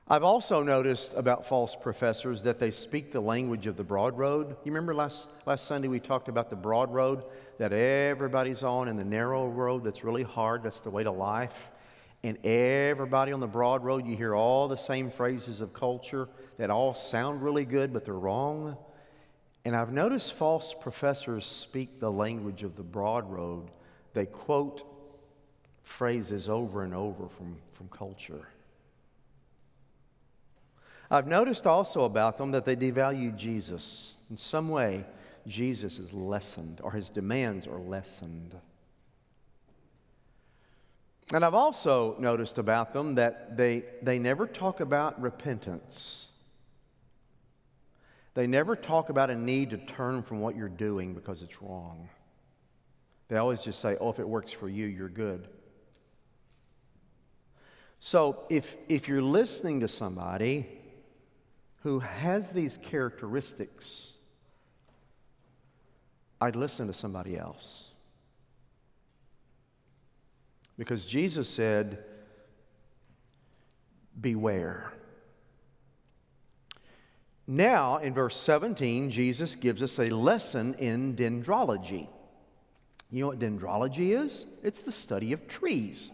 I've 0.08 0.24
also 0.24 0.63
noticed 0.63 1.15
about 1.17 1.48
false 1.48 1.76
professors 1.76 2.43
that 2.43 2.60
they 2.60 2.72
speak 2.72 3.12
the 3.12 3.20
language 3.20 3.67
of 3.67 3.76
the 3.76 3.84
broad 3.84 4.17
road. 4.17 4.52
You 4.63 4.72
remember 4.72 4.93
last, 4.96 5.28
last 5.46 5.65
Sunday 5.65 5.89
we 5.89 6.00
talked 6.00 6.30
about 6.30 6.50
the 6.50 6.56
broad 6.56 6.93
road 6.93 7.24
that 7.58 7.74
everybody's 7.74 8.63
on 8.63 8.88
and 8.88 8.98
the 8.98 9.04
narrow 9.04 9.48
road 9.48 9.84
that's 9.84 10.04
really 10.06 10.24
hard, 10.24 10.63
that's 10.63 10.80
the 10.82 10.91
way 10.91 11.04
to 11.04 11.12
life. 11.12 11.72
And 12.24 12.38
everybody 12.46 13.34
on 13.34 13.41
the 13.41 13.48
broad 13.48 13.84
road, 13.84 14.06
you 14.06 14.15
hear 14.15 14.34
all 14.34 14.67
the 14.67 14.78
same 14.78 15.10
phrases 15.10 15.60
of 15.60 15.74
culture 15.74 16.30
that 16.58 16.70
all 16.70 16.93
sound 16.93 17.41
really 17.41 17.65
good, 17.65 17.91
but 17.91 18.06
they're 18.06 18.13
wrong. 18.13 18.78
And 19.67 19.75
I've 19.75 19.91
noticed 19.91 20.32
false 20.32 20.73
professors 20.73 21.45
speak 21.45 21.99
the 21.99 22.10
language 22.10 22.63
of 22.63 22.77
the 22.77 22.84
broad 22.84 23.30
road. 23.30 23.69
They 24.13 24.25
quote 24.25 24.89
phrases 25.82 26.47
over 26.47 26.84
and 26.84 26.93
over 26.93 27.27
from, 27.27 27.58
from 27.73 27.89
culture. 27.89 28.47
I've 31.12 31.27
noticed 31.27 31.67
also 31.67 32.06
about 32.06 32.38
them 32.38 32.51
that 32.51 32.63
they 32.63 32.77
devalue 32.77 33.36
Jesus. 33.36 34.13
In 34.30 34.38
some 34.38 34.69
way, 34.69 35.03
Jesus 35.45 35.99
is 35.99 36.13
lessened, 36.13 36.80
or 36.82 36.93
his 36.93 37.10
demands 37.10 37.67
are 37.67 37.82
lessened. 37.82 38.56
And 41.34 41.43
I've 41.43 41.53
also 41.53 42.15
noticed 42.19 42.58
about 42.58 42.93
them 42.93 43.15
that 43.15 43.58
they, 43.58 43.84
they 44.01 44.17
never 44.17 44.47
talk 44.47 44.80
about 44.80 45.21
repentance. 45.21 46.30
They 48.38 48.45
never 48.45 48.76
talk 48.76 49.10
about 49.10 49.32
a 49.32 49.36
need 49.36 49.71
to 49.71 49.78
turn 49.78 50.21
from 50.21 50.41
what 50.41 50.56
you're 50.56 50.69
doing 50.69 51.15
because 51.15 51.41
it's 51.41 51.60
wrong. 51.60 52.08
They 53.30 53.38
always 53.38 53.63
just 53.63 53.80
say, 53.80 53.97
oh, 54.00 54.10
if 54.10 54.19
it 54.19 54.30
works 54.30 54.52
for 54.52 54.69
you, 54.69 54.86
you're 54.86 55.10
good. 55.10 55.47
So 58.00 58.43
if, 58.52 58.76
if 58.88 59.08
you're 59.08 59.23
listening 59.23 59.80
to 59.80 59.88
somebody 59.88 60.67
who 61.78 61.97
has 61.97 62.52
these 62.52 62.78
characteristics, 62.78 64.13
I'd 66.39 66.56
listen 66.56 66.86
to 66.86 66.93
somebody 66.93 67.39
else. 67.39 67.89
Because 70.78 71.08
Jesus 71.08 71.50
said, 71.50 72.04
Beware. 74.21 74.93
Now, 77.48 77.98
in 77.98 78.14
verse 78.14 78.36
17, 78.38 79.10
Jesus 79.10 79.56
gives 79.56 79.82
us 79.82 80.00
a 80.00 80.08
lesson 80.08 80.74
in 80.76 81.16
dendrology. 81.16 82.10
You 83.10 83.22
know 83.22 83.28
what 83.28 83.40
dendrology 83.40 84.22
is? 84.22 84.46
It's 84.64 84.82
the 84.82 84.92
study 84.92 85.32
of 85.32 85.48
trees. 85.48 86.12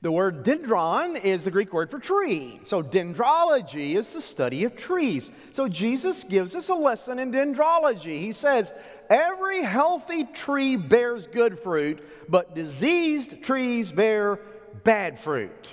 The 0.00 0.12
word 0.12 0.44
dendron 0.44 1.24
is 1.24 1.44
the 1.44 1.50
Greek 1.50 1.72
word 1.72 1.90
for 1.90 1.98
tree. 1.98 2.60
So, 2.66 2.82
dendrology 2.82 3.96
is 3.96 4.10
the 4.10 4.20
study 4.20 4.62
of 4.64 4.76
trees. 4.76 5.30
So, 5.52 5.66
Jesus 5.66 6.22
gives 6.22 6.54
us 6.54 6.68
a 6.68 6.74
lesson 6.74 7.18
in 7.18 7.32
dendrology. 7.32 8.20
He 8.20 8.32
says, 8.32 8.72
every 9.10 9.62
healthy 9.62 10.24
tree 10.24 10.76
bears 10.76 11.26
good 11.26 11.58
fruit, 11.58 12.06
but 12.28 12.54
diseased 12.54 13.42
trees 13.42 13.90
bear 13.90 14.38
bad 14.84 15.18
fruit. 15.18 15.72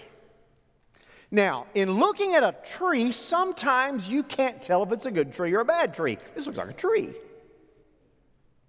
Now, 1.36 1.66
in 1.74 2.00
looking 2.00 2.34
at 2.34 2.46
a 2.46 2.56
tree, 2.64 3.12
sometimes 3.12 4.08
you 4.08 4.24
can't 4.24 4.62
tell 4.62 4.84
if 4.84 4.94
it's 4.94 5.06
a 5.06 5.12
good 5.12 5.34
tree 5.34 5.54
or 5.54 5.60
a 5.60 5.66
bad 5.66 5.94
tree. 5.94 6.18
This 6.34 6.46
looks 6.46 6.58
like 6.58 6.70
a 6.70 6.74
tree. 6.74 7.14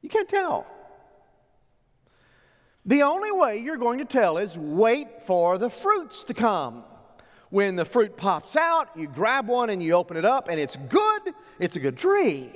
You 0.03 0.09
can't 0.09 0.29
tell. 0.29 0.67
The 2.85 3.05
only 3.05 3.31
way 3.31 3.59
you're 3.59 3.77
going 3.77 4.01
to 4.01 4.05
tell 4.05 4.37
is 4.39 4.59
wait 4.59 5.23
for 5.23 5.59
the 5.59 5.71
fruits 5.71 6.25
to 6.25 6.35
come. 6.35 6.83
When 7.51 7.77
the 7.77 7.85
fruit 7.85 8.17
pops 8.17 8.57
out, 8.57 8.89
you 8.97 9.07
grab 9.07 9.47
one 9.47 9.71
and 9.71 9.81
you 9.81 9.93
open 9.93 10.17
it 10.17 10.25
up, 10.25 10.49
and 10.49 10.59
it's 10.59 10.75
good, 10.75 11.35
it's 11.61 11.77
a 11.77 11.81
good 11.81 11.97
tree. 11.97 12.51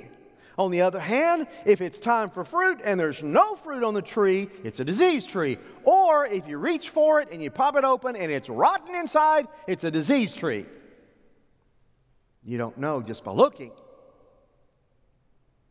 On 0.61 0.69
the 0.69 0.81
other 0.81 0.99
hand, 0.99 1.47
if 1.65 1.81
it's 1.81 1.97
time 1.97 2.29
for 2.29 2.43
fruit 2.43 2.81
and 2.83 2.99
there's 2.99 3.23
no 3.23 3.55
fruit 3.55 3.83
on 3.83 3.95
the 3.95 4.01
tree, 4.03 4.47
it's 4.63 4.79
a 4.79 4.85
disease 4.85 5.25
tree. 5.25 5.57
Or 5.85 6.27
if 6.27 6.47
you 6.47 6.59
reach 6.59 6.89
for 6.89 7.19
it 7.19 7.29
and 7.31 7.41
you 7.41 7.49
pop 7.49 7.75
it 7.77 7.83
open 7.83 8.15
and 8.15 8.31
it's 8.31 8.47
rotten 8.47 8.93
inside, 8.93 9.47
it's 9.65 9.85
a 9.85 9.89
disease 9.89 10.35
tree. 10.35 10.67
You 12.45 12.59
don't 12.59 12.77
know 12.77 13.01
just 13.01 13.23
by 13.23 13.31
looking. 13.31 13.71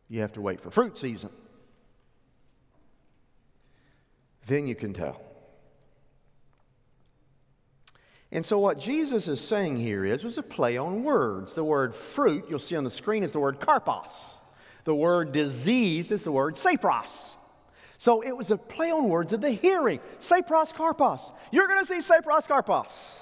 You 0.09 0.19
have 0.19 0.33
to 0.33 0.41
wait 0.41 0.59
for 0.59 0.69
fruit 0.71 0.97
season. 0.97 1.29
Then 4.45 4.67
you 4.67 4.75
can 4.75 4.93
tell. 4.93 5.21
And 8.29 8.45
so, 8.45 8.59
what 8.59 8.77
Jesus 8.77 9.29
is 9.29 9.39
saying 9.39 9.77
here 9.77 10.03
is, 10.03 10.25
was 10.25 10.37
a 10.37 10.43
play 10.43 10.75
on 10.75 11.05
words. 11.05 11.53
The 11.53 11.63
word 11.63 11.95
fruit, 11.95 12.47
you'll 12.49 12.59
see 12.59 12.75
on 12.75 12.83
the 12.83 12.91
screen, 12.91 13.23
is 13.23 13.31
the 13.31 13.39
word 13.39 13.61
karpos. 13.61 14.35
The 14.83 14.95
word 14.95 15.31
disease 15.31 16.11
is 16.11 16.23
the 16.23 16.31
word 16.31 16.55
sapros. 16.55 17.35
So 17.97 18.21
it 18.21 18.35
was 18.35 18.49
a 18.49 18.57
play 18.57 18.89
on 18.89 19.09
words 19.09 19.31
of 19.31 19.41
the 19.41 19.51
hearing. 19.51 19.99
Sapros 20.17 20.73
karpos. 20.73 21.31
You're 21.51 21.67
going 21.67 21.79
to 21.79 21.85
see 21.85 21.99
sapros 21.99 22.47
karpos. 22.47 23.19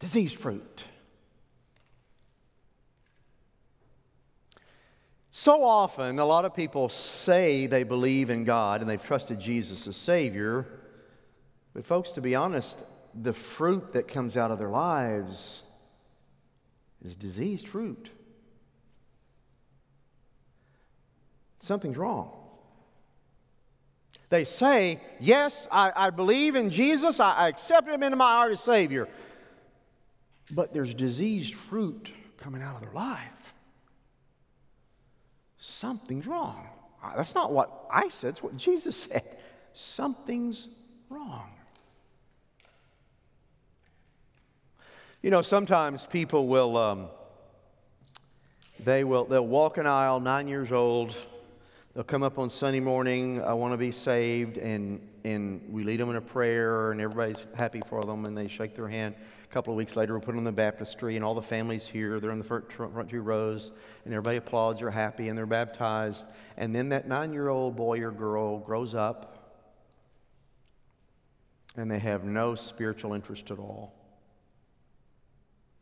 Diseased 0.00 0.36
fruit. 0.36 0.84
So 5.30 5.64
often, 5.64 6.20
a 6.20 6.24
lot 6.24 6.44
of 6.44 6.54
people 6.54 6.88
say 6.88 7.66
they 7.66 7.82
believe 7.82 8.30
in 8.30 8.44
God 8.44 8.80
and 8.80 8.88
they've 8.88 9.02
trusted 9.02 9.40
Jesus 9.40 9.86
as 9.86 9.96
Savior. 9.96 10.64
But, 11.74 11.84
folks, 11.84 12.12
to 12.12 12.20
be 12.20 12.34
honest, 12.34 12.82
the 13.14 13.32
fruit 13.32 13.92
that 13.92 14.08
comes 14.08 14.36
out 14.36 14.52
of 14.52 14.58
their 14.58 14.70
lives 14.70 15.62
is 17.04 17.16
diseased 17.16 17.66
fruit. 17.66 18.10
Something's 21.64 21.96
wrong. 21.96 22.30
They 24.28 24.44
say, 24.44 25.00
Yes, 25.18 25.66
I, 25.72 25.92
I 25.96 26.10
believe 26.10 26.56
in 26.56 26.68
Jesus, 26.70 27.20
I, 27.20 27.32
I 27.32 27.48
accept 27.48 27.88
Him 27.88 28.02
into 28.02 28.16
my 28.18 28.32
heart 28.32 28.52
as 28.52 28.60
Savior. 28.60 29.08
But 30.50 30.74
there's 30.74 30.94
diseased 30.94 31.54
fruit 31.54 32.12
coming 32.36 32.60
out 32.60 32.74
of 32.74 32.82
their 32.82 32.92
life. 32.92 33.54
Something's 35.56 36.26
wrong. 36.26 36.68
That's 37.16 37.34
not 37.34 37.50
what 37.50 37.86
I 37.90 38.08
said, 38.08 38.30
it's 38.30 38.42
what 38.42 38.58
Jesus 38.58 38.94
said. 39.10 39.24
Something's 39.72 40.68
wrong. 41.08 41.48
You 45.22 45.30
know, 45.30 45.40
sometimes 45.40 46.06
people 46.06 46.46
will, 46.46 46.76
um, 46.76 47.06
they 48.80 49.02
will, 49.02 49.24
they'll 49.24 49.46
walk 49.46 49.78
an 49.78 49.86
aisle, 49.86 50.20
nine 50.20 50.46
years 50.46 50.70
old. 50.70 51.16
They'll 51.94 52.02
come 52.02 52.24
up 52.24 52.40
on 52.40 52.50
Sunday 52.50 52.80
morning, 52.80 53.40
I 53.40 53.52
want 53.52 53.72
to 53.72 53.76
be 53.76 53.92
saved, 53.92 54.58
and, 54.58 55.00
and 55.22 55.62
we 55.70 55.84
lead 55.84 56.00
them 56.00 56.10
in 56.10 56.16
a 56.16 56.20
prayer, 56.20 56.90
and 56.90 57.00
everybody's 57.00 57.46
happy 57.54 57.80
for 57.86 58.02
them, 58.02 58.24
and 58.24 58.36
they 58.36 58.48
shake 58.48 58.74
their 58.74 58.88
hand. 58.88 59.14
A 59.44 59.52
couple 59.54 59.72
of 59.72 59.76
weeks 59.76 59.94
later, 59.94 60.12
we 60.14 60.18
put 60.18 60.32
them 60.32 60.38
in 60.38 60.44
the 60.44 60.50
baptistry, 60.50 61.14
and 61.14 61.24
all 61.24 61.36
the 61.36 61.42
families 61.42 61.86
here, 61.86 62.18
they're 62.18 62.32
in 62.32 62.38
the 62.38 62.44
front, 62.44 62.72
front 62.72 63.08
two 63.08 63.20
rows, 63.20 63.70
and 64.04 64.12
everybody 64.12 64.38
applauds, 64.38 64.80
they're 64.80 64.90
happy, 64.90 65.28
and 65.28 65.38
they're 65.38 65.46
baptized. 65.46 66.26
And 66.56 66.74
then 66.74 66.88
that 66.88 67.06
nine 67.06 67.32
year 67.32 67.48
old 67.48 67.76
boy 67.76 68.00
or 68.00 68.10
girl 68.10 68.58
grows 68.58 68.96
up, 68.96 69.62
and 71.76 71.88
they 71.88 72.00
have 72.00 72.24
no 72.24 72.56
spiritual 72.56 73.14
interest 73.14 73.52
at 73.52 73.60
all 73.60 73.94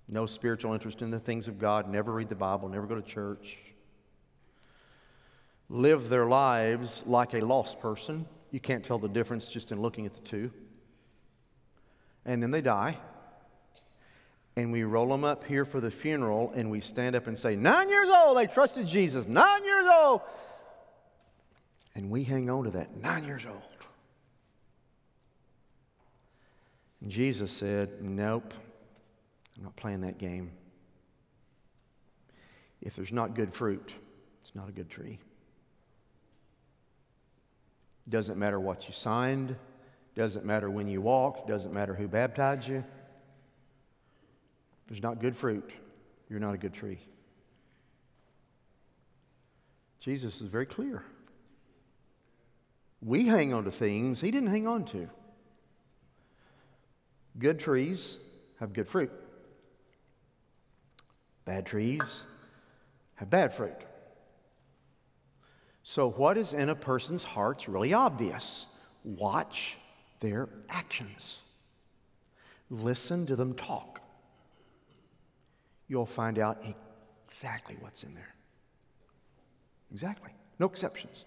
no 0.08 0.26
spiritual 0.26 0.74
interest 0.74 1.00
in 1.00 1.10
the 1.10 1.18
things 1.18 1.48
of 1.48 1.58
God, 1.58 1.88
never 1.88 2.12
read 2.12 2.28
the 2.28 2.34
Bible, 2.34 2.68
never 2.68 2.86
go 2.86 2.96
to 2.96 3.02
church, 3.02 3.71
live 5.72 6.10
their 6.10 6.26
lives 6.26 7.02
like 7.06 7.32
a 7.32 7.40
lost 7.40 7.80
person. 7.80 8.26
You 8.50 8.60
can't 8.60 8.84
tell 8.84 8.98
the 8.98 9.08
difference 9.08 9.48
just 9.48 9.72
in 9.72 9.80
looking 9.80 10.04
at 10.04 10.12
the 10.12 10.20
two. 10.20 10.52
And 12.26 12.42
then 12.42 12.50
they 12.50 12.60
die. 12.60 12.98
And 14.54 14.70
we 14.70 14.84
roll 14.84 15.08
them 15.08 15.24
up 15.24 15.44
here 15.44 15.64
for 15.64 15.80
the 15.80 15.90
funeral, 15.90 16.52
and 16.54 16.70
we 16.70 16.80
stand 16.80 17.16
up 17.16 17.26
and 17.26 17.38
say, 17.38 17.56
Nine 17.56 17.88
years 17.88 18.10
old, 18.10 18.36
they 18.36 18.46
trusted 18.46 18.86
Jesus. 18.86 19.26
Nine 19.26 19.64
years 19.64 19.86
old. 19.90 20.20
And 21.94 22.10
we 22.10 22.22
hang 22.22 22.50
on 22.50 22.64
to 22.64 22.70
that. 22.72 22.94
Nine 22.94 23.24
years 23.24 23.46
old. 23.46 23.62
And 27.00 27.10
Jesus 27.10 27.50
said, 27.50 28.02
Nope. 28.02 28.52
I'm 29.56 29.64
not 29.64 29.76
playing 29.76 30.02
that 30.02 30.18
game. 30.18 30.52
If 32.82 32.94
there's 32.94 33.12
not 33.12 33.34
good 33.34 33.54
fruit, 33.54 33.94
it's 34.42 34.54
not 34.54 34.68
a 34.68 34.72
good 34.72 34.90
tree. 34.90 35.18
Doesn't 38.08 38.38
matter 38.38 38.58
what 38.58 38.88
you 38.88 38.92
signed, 38.92 39.56
doesn't 40.14 40.44
matter 40.44 40.68
when 40.68 40.88
you 40.88 41.00
walked, 41.00 41.48
doesn't 41.48 41.72
matter 41.72 41.94
who 41.94 42.08
baptized 42.08 42.68
you. 42.68 42.78
If 42.78 42.84
there's 44.88 45.02
not 45.02 45.20
good 45.20 45.36
fruit, 45.36 45.70
you're 46.28 46.40
not 46.40 46.54
a 46.54 46.58
good 46.58 46.74
tree. 46.74 46.98
Jesus 50.00 50.40
is 50.40 50.48
very 50.48 50.66
clear. 50.66 51.04
We 53.00 53.26
hang 53.26 53.54
on 53.54 53.64
to 53.64 53.70
things 53.70 54.20
he 54.20 54.30
didn't 54.30 54.50
hang 54.50 54.66
on 54.66 54.84
to. 54.86 55.08
Good 57.38 57.58
trees 57.58 58.18
have 58.58 58.72
good 58.72 58.88
fruit. 58.88 59.12
Bad 61.44 61.66
trees 61.66 62.22
have 63.16 63.30
bad 63.30 63.52
fruit. 63.52 63.76
So, 65.82 66.10
what 66.10 66.36
is 66.36 66.54
in 66.54 66.68
a 66.68 66.74
person's 66.74 67.24
heart 67.24 67.62
is 67.62 67.68
really 67.68 67.92
obvious. 67.92 68.66
Watch 69.04 69.76
their 70.20 70.48
actions, 70.68 71.40
listen 72.70 73.26
to 73.26 73.36
them 73.36 73.54
talk. 73.54 74.00
You'll 75.88 76.06
find 76.06 76.38
out 76.38 76.64
exactly 77.26 77.76
what's 77.80 78.04
in 78.04 78.14
there. 78.14 78.34
Exactly. 79.90 80.30
No 80.58 80.66
exceptions. 80.66 81.24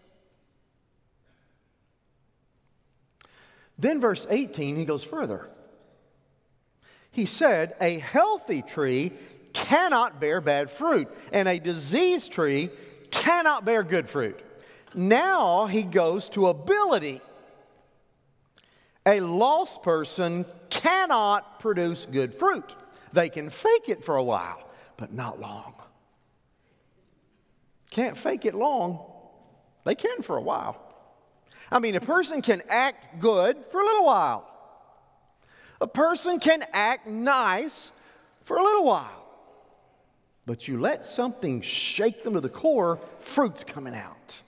Then, 3.78 4.00
verse 4.00 4.26
18, 4.30 4.78
he 4.78 4.86
goes 4.86 5.04
further. 5.04 5.50
He 7.12 7.26
said, 7.26 7.76
A 7.82 8.00
healthy 8.00 8.62
tree 8.62 9.12
cannot 9.54 10.20
bear 10.20 10.42
bad 10.42 10.72
fruit, 10.72 11.10
and 11.32 11.48
a 11.48 11.60
diseased 11.60 12.32
tree 12.32 12.70
cannot 13.16 13.66
bear 13.66 13.84
good 13.84 14.10
fruit. 14.10 14.40
Now 14.94 15.66
he 15.66 15.84
goes 15.84 16.30
to 16.30 16.48
ability. 16.48 17.22
A 19.06 19.20
lost 19.22 19.84
person 19.84 20.46
cannot 20.70 21.60
produce 21.60 22.06
good 22.06 22.34
fruit. 22.34 22.76
They 23.14 23.30
can 23.30 23.50
fake 23.50 23.88
it 23.88 24.04
for 24.04 24.18
a 24.18 24.24
while, 24.24 24.68
but 24.98 25.14
not 25.14 25.40
long. 25.40 25.74
Can't 27.90 28.18
fake 28.18 28.46
it 28.46 28.54
long. 28.54 29.00
They 29.86 29.96
can 29.96 30.22
for 30.22 30.36
a 30.36 30.42
while. 30.42 30.82
I 31.72 31.80
mean, 31.80 31.96
a 31.96 32.02
person 32.02 32.42
can 32.42 32.62
act 32.70 33.20
good 33.20 33.58
for 33.72 33.80
a 33.80 33.86
little 33.86 34.06
while. 34.06 34.52
A 35.80 35.88
person 35.88 36.40
can 36.40 36.64
act 36.74 37.08
nice 37.08 37.92
for 38.44 38.58
a 38.58 38.64
little 38.64 38.86
while 38.86 39.25
but 40.46 40.68
you 40.68 40.80
let 40.80 41.06
something 41.06 41.62
shake 41.62 42.24
them 42.24 42.34
to 42.34 42.42
the 42.42 42.50
core, 42.50 43.00
fruit's 43.20 43.64
coming 43.64 43.96
out. 43.96 44.42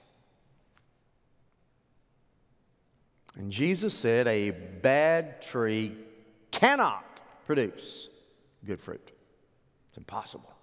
And 3.35 3.51
Jesus 3.51 3.93
said, 3.93 4.27
A 4.27 4.51
bad 4.51 5.41
tree 5.41 5.95
cannot 6.51 7.03
produce 7.45 8.09
good 8.65 8.81
fruit. 8.81 9.11
It's 9.89 9.97
impossible. 9.97 10.53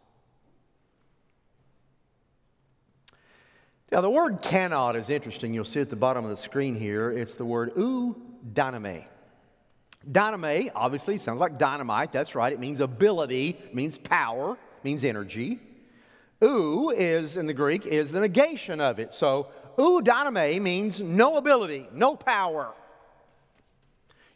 Now, 3.90 4.01
the 4.01 4.11
word 4.11 4.42
cannot 4.42 4.97
is 4.97 5.09
interesting. 5.09 5.55
You'll 5.55 5.64
see 5.64 5.81
at 5.81 5.88
the 5.88 5.97
bottom 5.97 6.25
of 6.25 6.31
the 6.31 6.37
screen 6.37 6.75
here. 6.75 7.11
It's 7.11 7.35
the 7.35 7.44
word 7.44 7.73
ou 7.77 8.20
dyname. 8.53 9.07
Dyname, 10.11 10.73
obviously, 10.75 11.16
sounds 11.16 11.40
like 11.40 11.59
dynamite. 11.59 12.12
That's 12.12 12.35
right. 12.35 12.53
It 12.53 12.59
means 12.59 12.81
ability, 12.81 13.57
means 13.73 13.97
power 13.97 14.59
means 14.85 15.05
energy. 15.05 15.59
ou 16.42 16.90
is 16.90 17.37
in 17.37 17.47
the 17.47 17.55
Greek 17.55 17.87
is 17.87 18.12
the 18.12 18.20
negation 18.20 18.81
of 18.81 18.99
it. 18.99 19.14
So 19.14 19.49
ou 19.79 20.03
dyname 20.03 20.61
means 20.61 21.01
no 21.01 21.37
ability, 21.37 21.88
no 21.92 22.16
power. 22.16 22.73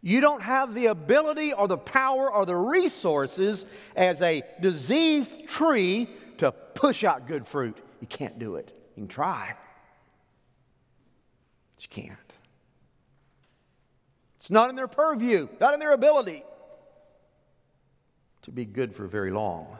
You 0.01 0.21
don't 0.21 0.43
have 0.43 0.75
the 0.75 0.87
ability 0.87 1.53
or 1.53 1.67
the 1.67 1.77
power 1.77 2.33
or 2.33 2.47
the 2.47 2.57
resources 2.57 3.67
as 3.97 4.23
a 4.23 4.43
diseased 4.61 5.49
tree 5.49 6.09
to 6.39 6.53
push 6.53 7.03
out 7.03 7.27
good 7.27 7.47
fruit. 7.47 7.77
You 8.01 8.07
can't 8.07 8.39
do 8.39 8.57
it. 8.57 8.71
You 8.97 9.03
can 9.03 9.09
try, 9.09 9.57
but 11.75 11.83
you 11.83 11.89
can't. 12.03 12.19
It's 14.37 14.51
not 14.51 14.71
in 14.71 14.77
their 14.77 14.89
purview, 14.89 15.49
not 15.61 15.75
in 15.75 15.81
their 15.81 15.93
ability 15.93 16.45
to 18.43 18.51
be 18.53 18.65
good 18.65 18.95
for 18.95 19.07
very 19.07 19.31
long. 19.31 19.77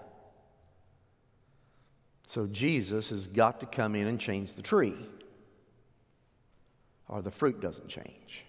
So 2.29 2.47
Jesus 2.47 3.09
has 3.09 3.27
got 3.27 3.61
to 3.61 3.67
come 3.67 3.95
in 3.95 4.07
and 4.07 4.21
change 4.21 4.53
the 4.53 4.61
tree, 4.61 4.95
or 7.09 7.23
the 7.23 7.31
fruit 7.31 7.59
doesn't 7.59 7.89
change. 7.89 8.45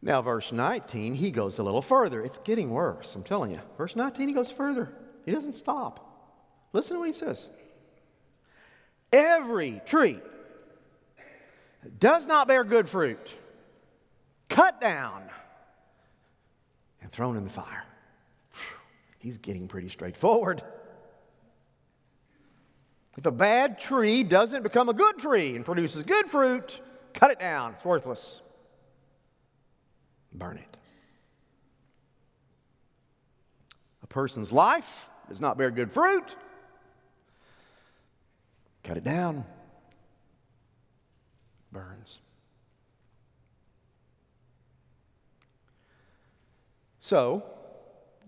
Now, 0.00 0.22
verse 0.22 0.52
19, 0.52 1.16
he 1.16 1.32
goes 1.32 1.58
a 1.58 1.64
little 1.64 1.82
further. 1.82 2.22
It's 2.22 2.38
getting 2.38 2.70
worse, 2.70 3.12
I'm 3.16 3.24
telling 3.24 3.50
you. 3.50 3.60
Verse 3.76 3.96
19, 3.96 4.28
he 4.28 4.34
goes 4.34 4.52
further. 4.52 4.92
He 5.24 5.32
doesn't 5.32 5.54
stop. 5.54 6.68
Listen 6.72 6.94
to 6.94 7.00
what 7.00 7.08
he 7.08 7.12
says. 7.12 7.50
Every 9.12 9.82
tree 9.84 10.20
does 11.98 12.28
not 12.28 12.46
bear 12.46 12.62
good 12.62 12.88
fruit, 12.88 13.34
cut 14.48 14.80
down 14.80 15.24
and 17.02 17.10
thrown 17.10 17.36
in 17.36 17.42
the 17.42 17.50
fire. 17.50 17.82
He's 19.26 19.38
getting 19.38 19.66
pretty 19.66 19.88
straightforward. 19.88 20.62
If 23.16 23.26
a 23.26 23.32
bad 23.32 23.80
tree 23.80 24.22
doesn't 24.22 24.62
become 24.62 24.88
a 24.88 24.94
good 24.94 25.18
tree 25.18 25.56
and 25.56 25.64
produces 25.64 26.04
good 26.04 26.26
fruit, 26.26 26.80
cut 27.12 27.32
it 27.32 27.40
down. 27.40 27.72
It's 27.72 27.84
worthless 27.84 28.40
burn 30.32 30.58
it. 30.58 30.76
A 34.04 34.06
person's 34.06 34.52
life 34.52 35.10
does 35.28 35.40
not 35.40 35.58
bear 35.58 35.72
good 35.72 35.90
fruit, 35.90 36.36
cut 38.84 38.96
it 38.96 39.02
down, 39.02 39.44
burns. 41.72 42.20
So, 47.00 47.42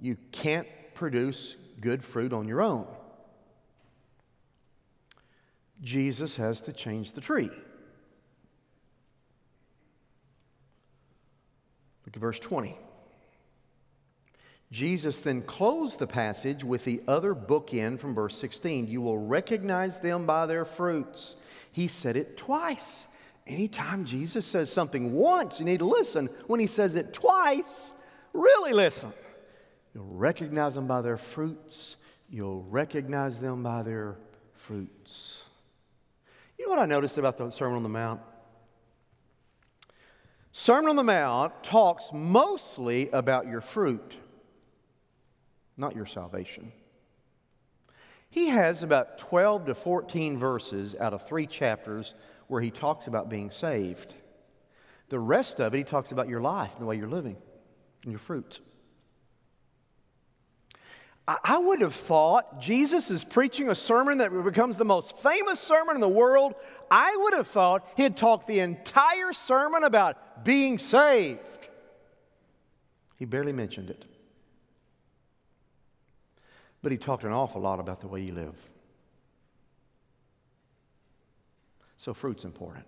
you 0.00 0.16
can't 0.32 0.66
produce 0.98 1.54
good 1.80 2.04
fruit 2.04 2.32
on 2.32 2.48
your 2.48 2.60
own. 2.60 2.84
Jesus 5.80 6.34
has 6.36 6.60
to 6.62 6.72
change 6.72 7.12
the 7.12 7.20
tree. 7.20 7.50
Look 12.04 12.16
at 12.16 12.20
verse 12.20 12.40
20. 12.40 12.76
Jesus 14.72 15.18
then 15.20 15.42
closed 15.42 16.00
the 16.00 16.06
passage 16.08 16.64
with 16.64 16.84
the 16.84 17.00
other 17.06 17.32
bookend 17.32 18.00
from 18.00 18.12
verse 18.12 18.36
16. 18.36 18.88
You 18.88 19.00
will 19.00 19.18
recognize 19.18 20.00
them 20.00 20.26
by 20.26 20.46
their 20.46 20.64
fruits. 20.64 21.36
He 21.70 21.86
said 21.86 22.16
it 22.16 22.36
twice. 22.36 23.06
Anytime 23.46 24.04
Jesus 24.04 24.44
says 24.44 24.70
something 24.70 25.12
once, 25.12 25.60
you 25.60 25.64
need 25.64 25.78
to 25.78 25.86
listen. 25.86 26.26
When 26.48 26.58
he 26.58 26.66
says 26.66 26.96
it 26.96 27.14
twice, 27.14 27.92
really 28.32 28.72
listen. 28.72 29.12
You'll 29.94 30.04
recognize 30.06 30.74
them 30.74 30.86
by 30.86 31.02
their 31.02 31.16
fruits. 31.16 31.96
You'll 32.30 32.62
recognize 32.62 33.40
them 33.40 33.62
by 33.62 33.82
their 33.82 34.16
fruits. 34.54 35.42
You 36.58 36.66
know 36.66 36.70
what 36.70 36.78
I 36.78 36.86
noticed 36.86 37.18
about 37.18 37.38
the 37.38 37.50
Sermon 37.50 37.76
on 37.76 37.82
the 37.82 37.88
Mount? 37.88 38.20
Sermon 40.52 40.90
on 40.90 40.96
the 40.96 41.04
Mount 41.04 41.62
talks 41.62 42.10
mostly 42.12 43.08
about 43.10 43.46
your 43.46 43.60
fruit, 43.60 44.16
not 45.76 45.94
your 45.94 46.06
salvation. 46.06 46.72
He 48.30 48.48
has 48.48 48.82
about 48.82 49.18
12 49.18 49.66
to 49.66 49.74
14 49.74 50.36
verses 50.36 50.94
out 50.94 51.14
of 51.14 51.26
three 51.26 51.46
chapters 51.46 52.14
where 52.48 52.60
he 52.60 52.70
talks 52.70 53.06
about 53.06 53.28
being 53.28 53.50
saved. 53.50 54.14
The 55.08 55.18
rest 55.18 55.60
of 55.60 55.74
it, 55.74 55.78
he 55.78 55.84
talks 55.84 56.12
about 56.12 56.28
your 56.28 56.40
life 56.40 56.72
and 56.72 56.82
the 56.82 56.86
way 56.86 56.96
you're 56.96 57.08
living 57.08 57.36
and 58.02 58.12
your 58.12 58.18
fruit. 58.18 58.60
I 61.28 61.58
would 61.58 61.82
have 61.82 61.94
thought 61.94 62.58
Jesus 62.58 63.10
is 63.10 63.22
preaching 63.22 63.68
a 63.68 63.74
sermon 63.74 64.18
that 64.18 64.32
becomes 64.44 64.78
the 64.78 64.86
most 64.86 65.18
famous 65.18 65.60
sermon 65.60 65.94
in 65.94 66.00
the 66.00 66.08
world. 66.08 66.54
I 66.90 67.14
would 67.18 67.34
have 67.34 67.46
thought 67.46 67.86
he'd 67.98 68.16
talk 68.16 68.46
the 68.46 68.60
entire 68.60 69.34
sermon 69.34 69.84
about 69.84 70.42
being 70.42 70.78
saved. 70.78 71.68
He 73.16 73.26
barely 73.26 73.52
mentioned 73.52 73.90
it. 73.90 74.06
But 76.82 76.92
he 76.92 76.98
talked 76.98 77.24
an 77.24 77.32
awful 77.32 77.60
lot 77.60 77.78
about 77.78 78.00
the 78.00 78.08
way 78.08 78.22
you 78.22 78.32
live. 78.32 78.56
So, 81.98 82.14
fruit's 82.14 82.44
important. 82.44 82.86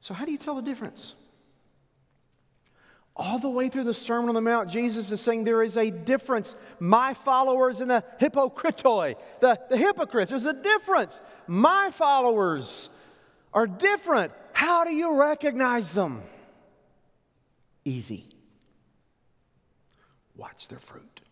So, 0.00 0.12
how 0.12 0.26
do 0.26 0.32
you 0.32 0.38
tell 0.38 0.56
the 0.56 0.62
difference? 0.62 1.14
All 3.18 3.38
the 3.38 3.48
way 3.48 3.70
through 3.70 3.84
the 3.84 3.94
Sermon 3.94 4.28
on 4.28 4.34
the 4.34 4.42
Mount, 4.42 4.68
Jesus 4.68 5.10
is 5.10 5.22
saying 5.22 5.44
there 5.44 5.62
is 5.62 5.78
a 5.78 5.90
difference. 5.90 6.54
My 6.78 7.14
followers 7.14 7.80
and 7.80 7.90
the 7.90 8.04
hypokritoi, 8.20 9.16
the, 9.40 9.58
the 9.70 9.76
hypocrites, 9.78 10.30
there's 10.30 10.44
a 10.44 10.52
difference. 10.52 11.22
My 11.46 11.90
followers 11.92 12.90
are 13.54 13.66
different. 13.66 14.32
How 14.52 14.84
do 14.84 14.92
you 14.92 15.18
recognize 15.18 15.92
them? 15.92 16.22
Easy. 17.86 18.26
Watch 20.36 20.68
their 20.68 20.78
fruit. 20.78 21.22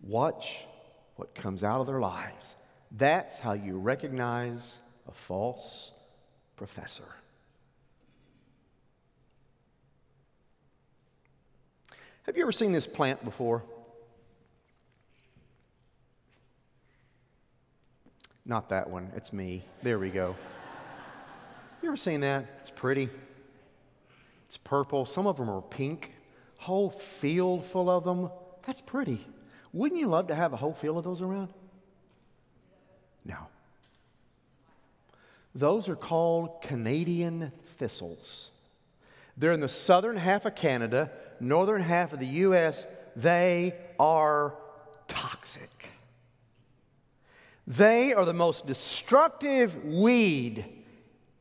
Watch 0.00 0.64
what 1.16 1.34
comes 1.34 1.64
out 1.64 1.80
of 1.80 1.88
their 1.88 2.00
lives. 2.00 2.54
That's 2.92 3.40
how 3.40 3.54
you 3.54 3.78
recognize 3.78 4.78
a 5.08 5.12
false 5.12 5.90
professor. 6.56 7.08
Have 12.24 12.36
you 12.36 12.42
ever 12.42 12.52
seen 12.52 12.72
this 12.72 12.86
plant 12.86 13.24
before? 13.24 13.62
Not 18.46 18.70
that 18.70 18.90
one, 18.90 19.10
it's 19.14 19.32
me. 19.32 19.64
There 19.82 19.98
we 19.98 20.10
go. 20.10 20.36
You 21.82 21.88
ever 21.88 21.96
seen 21.96 22.20
that? 22.20 22.46
It's 22.60 22.70
pretty. 22.70 23.10
It's 24.46 24.56
purple. 24.56 25.04
Some 25.04 25.26
of 25.26 25.36
them 25.36 25.50
are 25.50 25.60
pink. 25.60 26.14
Whole 26.56 26.90
field 26.90 27.64
full 27.64 27.90
of 27.90 28.04
them. 28.04 28.30
That's 28.66 28.80
pretty. 28.80 29.26
Wouldn't 29.72 30.00
you 30.00 30.06
love 30.06 30.28
to 30.28 30.34
have 30.34 30.52
a 30.52 30.56
whole 30.56 30.72
field 30.72 30.96
of 30.98 31.04
those 31.04 31.20
around? 31.20 31.48
No. 33.24 33.36
Those 35.54 35.88
are 35.88 35.96
called 35.96 36.62
Canadian 36.62 37.52
thistles. 37.64 38.50
They're 39.36 39.52
in 39.52 39.60
the 39.60 39.68
southern 39.68 40.16
half 40.16 40.46
of 40.46 40.54
Canada 40.54 41.10
northern 41.40 41.82
half 41.82 42.12
of 42.12 42.20
the 42.20 42.26
U.S., 42.26 42.86
they 43.16 43.74
are 43.98 44.54
toxic. 45.08 45.70
They 47.66 48.12
are 48.12 48.24
the 48.24 48.34
most 48.34 48.66
destructive 48.66 49.84
weed 49.84 50.64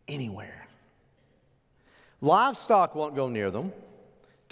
anywhere. 0.08 0.68
Livestock 2.22 2.96
won't 2.96 3.16
go 3.16 3.28
near 3.28 3.52
them. 3.52 3.74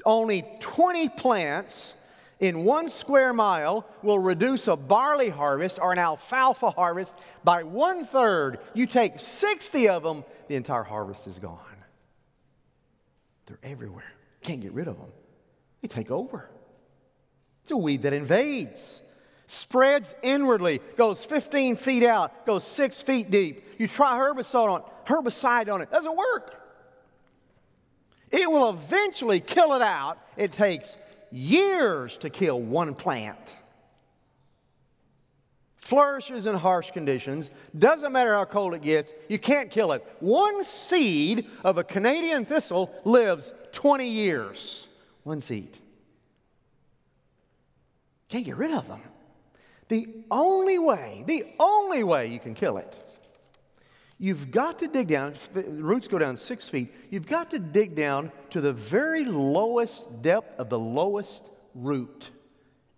Only 0.06 0.44
20 0.60 1.10
plants 1.10 1.96
in 2.42 2.66
one 2.66 2.90
square 2.90 3.32
mile 3.34 3.86
will 4.02 4.20
reduce 4.20 4.68
a 4.68 4.76
barley 4.76 5.30
harvest 5.30 5.80
or 5.80 5.94
an 5.94 6.00
alfalfa 6.00 6.72
harvest 6.72 7.16
by 7.44 7.64
one 7.64 8.04
third. 8.04 8.60
You 8.74 8.88
take 8.88 9.20
60 9.20 9.88
of 9.90 10.04
them, 10.04 10.26
the 10.48 10.56
entire 10.56 10.84
harvest 10.84 11.28
is 11.28 11.40
gone. 11.40 11.60
They're 13.46 13.60
everywhere. 13.64 14.12
Can't 14.42 14.60
get 14.60 14.74
rid 14.74 14.88
of 14.88 14.98
them. 14.98 15.12
They 15.82 15.88
take 15.88 16.12
over. 16.12 16.50
It's 17.64 17.72
a 17.72 17.78
weed 17.78 18.04
that 18.04 18.14
invades, 18.14 19.02
spreads 19.48 20.16
inwardly, 20.24 20.82
goes 20.98 21.26
15 21.26 21.76
feet 21.76 22.04
out, 22.04 22.46
goes 22.46 22.64
six 22.64 23.02
feet 23.02 23.30
deep. 23.30 23.64
You 23.78 23.88
try 23.88 24.18
herbicide 24.18 24.70
on, 24.70 24.84
herbicide 25.06 25.72
on 25.72 25.82
it, 25.82 25.92
doesn't 25.92 26.16
work. 26.16 26.58
It 28.32 28.50
will 28.50 28.70
eventually 28.70 29.40
kill 29.40 29.74
it 29.74 29.82
out. 29.82 30.18
It 30.38 30.54
takes 30.54 30.98
years 31.32 32.18
to 32.20 32.30
kill 32.30 32.60
one 32.60 32.96
plant. 32.96 33.58
flourishes 35.78 36.48
in 36.48 36.56
harsh 36.56 36.92
conditions. 36.92 37.52
Doesn't 37.78 38.14
matter 38.14 38.34
how 38.34 38.46
cold 38.46 38.74
it 38.76 38.82
gets, 38.82 39.14
you 39.28 39.38
can't 39.38 39.70
kill 39.70 39.92
it. 39.92 40.06
One 40.20 40.64
seed 40.64 41.48
of 41.66 41.78
a 41.78 41.84
Canadian 41.84 42.46
thistle 42.46 42.94
lives 43.04 43.54
20 43.74 44.08
years. 44.08 44.88
One 45.24 45.42
seed. 45.42 45.78
Can't 48.30 48.46
get 48.46 48.58
rid 48.58 48.72
of 48.72 48.88
them. 48.88 49.02
The 49.90 50.24
only 50.32 50.80
way, 50.80 51.24
the 51.28 51.46
only 51.60 52.04
way 52.04 52.28
you 52.28 52.40
can 52.40 52.56
kill 52.56 52.78
it, 52.78 52.96
you've 54.18 54.50
got 54.50 54.80
to 54.80 54.88
dig 54.88 55.10
down, 55.10 55.36
roots 55.54 56.08
go 56.08 56.18
down 56.18 56.38
six 56.38 56.70
feet, 56.70 56.94
you've 57.10 57.28
got 57.28 57.52
to 57.52 57.60
dig 57.60 57.94
down 57.94 58.32
to 58.52 58.62
the 58.62 58.72
very 58.72 59.26
lowest 59.26 60.22
depth 60.22 60.58
of 60.60 60.70
the 60.70 60.80
lowest 60.80 61.46
root 61.76 62.30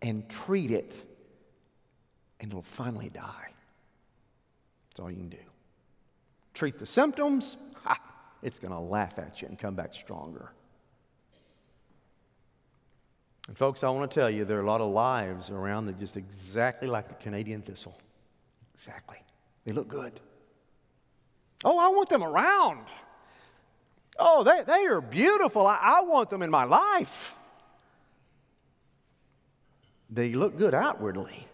and 0.03 0.29
treat 0.29 0.69
it, 0.69 1.03
and 2.39 2.51
it'll 2.51 2.61
finally 2.61 3.09
die. 3.09 3.53
That's 4.89 4.99
all 4.99 5.09
you 5.09 5.17
can 5.17 5.29
do. 5.29 5.37
Treat 6.53 6.77
the 6.77 6.85
symptoms, 6.85 7.57
ha, 7.83 7.99
it's 8.43 8.59
going 8.59 8.73
to 8.73 8.79
laugh 8.79 9.17
at 9.17 9.41
you 9.41 9.47
and 9.47 9.57
come 9.57 9.73
back 9.73 9.95
stronger. 9.95 10.51
And, 13.47 13.57
folks, 13.57 13.83
I 13.83 13.89
want 13.89 14.09
to 14.09 14.19
tell 14.19 14.29
you 14.29 14.45
there 14.45 14.57
are 14.57 14.63
a 14.63 14.65
lot 14.65 14.81
of 14.81 14.91
lives 14.91 15.49
around 15.49 15.85
that 15.87 15.99
just 15.99 16.15
exactly 16.15 16.87
like 16.87 17.09
the 17.09 17.15
Canadian 17.15 17.61
thistle. 17.61 17.97
Exactly. 18.73 19.17
They 19.65 19.71
look 19.73 19.87
good. 19.87 20.19
Oh, 21.65 21.77
I 21.77 21.89
want 21.89 22.09
them 22.09 22.23
around. 22.23 22.85
Oh, 24.17 24.43
they, 24.43 24.63
they 24.65 24.85
are 24.85 25.01
beautiful. 25.01 25.65
I, 25.67 25.77
I 25.81 26.01
want 26.01 26.29
them 26.29 26.41
in 26.41 26.49
my 26.49 26.63
life. 26.63 27.35
They 30.09 30.33
look 30.33 30.57
good 30.57 30.73
outwardly, 30.73 31.47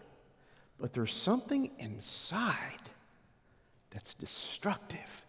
but 0.78 0.92
there's 0.92 1.14
something 1.14 1.70
inside 1.78 2.54
that's 3.90 4.14
destructive 4.14 5.24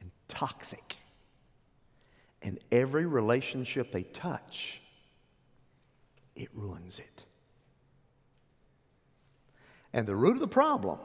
and 0.00 0.10
toxic. 0.28 0.96
And 2.40 2.58
every 2.72 3.06
relationship 3.06 3.92
they 3.92 4.02
touch, 4.02 4.81
it 6.34 6.48
ruins 6.52 6.98
it. 6.98 7.24
And 9.92 10.06
the 10.06 10.16
root 10.16 10.32
of 10.32 10.40
the 10.40 10.48
problem 10.48 10.98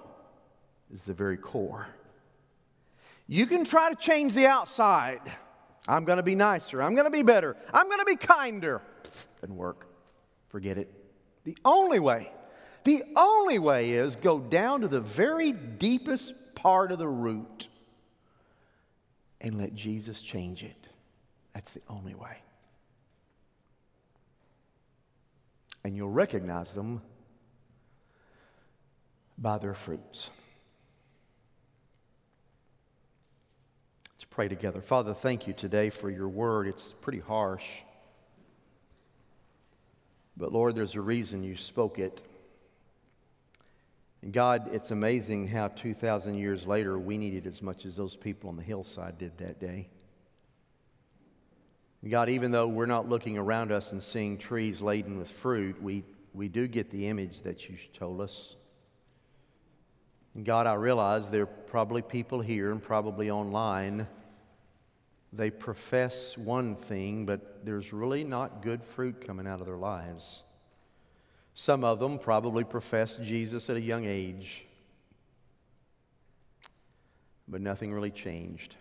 is 0.92 1.04
the 1.04 1.14
very 1.14 1.38
core. 1.38 1.88
You 3.28 3.46
can 3.46 3.66
try 3.66 3.90
to 3.90 3.96
change 3.96 4.34
the 4.34 4.48
outside. 4.48 5.20
I'm 5.88 6.06
going 6.06 6.18
to 6.18 6.24
be 6.24 6.36
nicer. 6.36 6.82
I'm 6.82 6.94
going 6.94 7.06
to 7.06 7.12
be 7.12 7.24
better. 7.24 7.58
I'm 7.74 7.88
going 7.88 8.00
to 8.00 8.06
be 8.06 8.16
kinder. 8.16 8.82
Doesn't 9.42 9.56
work. 9.56 9.88
Forget 10.50 10.78
it. 10.78 10.94
The 11.44 11.58
only 11.66 12.00
way, 12.00 12.32
the 12.84 13.04
only 13.16 13.60
way 13.60 13.92
is 13.92 14.16
go 14.16 14.40
down 14.40 14.82
to 14.82 14.88
the 14.88 15.02
very 15.02 15.52
deepest 15.52 16.56
part 16.56 16.92
of 16.92 17.00
the 17.00 17.08
root 17.08 17.68
and 19.40 19.58
let 19.58 19.76
Jesus 19.76 20.22
change 20.22 20.64
it. 20.64 20.88
That's 21.54 21.72
the 21.72 21.82
only 21.90 22.16
way. 22.16 22.38
And 25.84 25.96
you'll 25.96 26.10
recognize 26.10 26.74
them 26.74 27.02
by 29.38 29.58
their 29.58 29.74
fruits. 29.74 30.30
Let's 34.14 34.26
pray 34.26 34.48
together. 34.48 34.82
Father, 34.82 35.14
thank 35.14 35.48
you 35.48 35.54
today 35.54 35.90
for 35.90 36.10
your 36.10 36.28
word. 36.28 36.68
It's 36.68 36.92
pretty 36.92 37.20
harsh. 37.20 37.66
But 40.36 40.52
Lord, 40.52 40.76
there's 40.76 40.96
a 40.96 41.02
reason 41.02 41.44
you 41.44 41.56
spoke 41.56 42.00
it. 42.00 42.22
And 44.22 44.34
God, 44.34 44.70
it's 44.74 44.92
amazing 44.92 45.48
how 45.48 45.68
2,000 45.68 46.36
years 46.36 46.66
later 46.68 46.98
we 46.98 47.18
need 47.18 47.34
it 47.34 47.46
as 47.46 47.62
much 47.62 47.86
as 47.86 47.96
those 47.96 48.16
people 48.16 48.50
on 48.50 48.58
the 48.58 48.64
hillside 48.64 49.18
did 49.18 49.38
that 49.38 49.60
day. 49.60 49.90
God, 52.10 52.30
even 52.30 52.52
though 52.52 52.68
we're 52.68 52.86
not 52.86 53.10
looking 53.10 53.38
around 53.38 53.72
us 53.72 53.92
and 53.92 54.02
seeing 54.02 54.38
trees 54.38 54.82
laden 54.82 55.18
with 55.18 55.32
fruit, 55.32 55.82
we, 55.82 56.04
we 56.34 56.48
do 56.48 56.68
get 56.68 56.92
the 56.92 57.08
image 57.08 57.42
that 57.42 57.68
you 57.68 57.78
told 57.94 58.22
us. 58.22 58.56
And 60.36 60.46
God, 60.46 60.68
I 60.68 60.76
realize 60.76 61.30
there 61.30 61.44
are 61.44 61.46
probably 61.46 62.02
people 62.02 62.40
here 62.42 62.72
and 62.72 62.82
probably 62.82 63.32
online 63.32 64.08
they 65.34 65.52
profess 65.52 66.38
one 66.38 66.76
thing, 66.76 67.26
but 67.26 67.66
there's 67.66 67.92
really 67.92 68.24
not 68.24 68.62
good 68.62 68.84
fruit 68.84 69.26
coming 69.26 69.46
out 69.46 69.60
of 69.60 69.66
their 69.66 69.78
lives. 69.78 70.44
Some 71.54 71.84
of 71.84 72.00
them 72.00 72.18
probably 72.20 72.64
professed 72.64 73.22
Jesus 73.24 73.70
at 73.70 73.78
a 73.78 73.82
young 73.82 74.06
age, 74.06 74.66
but 77.48 77.62
nothing 77.62 77.94
really 77.94 78.12
changed. 78.12 78.76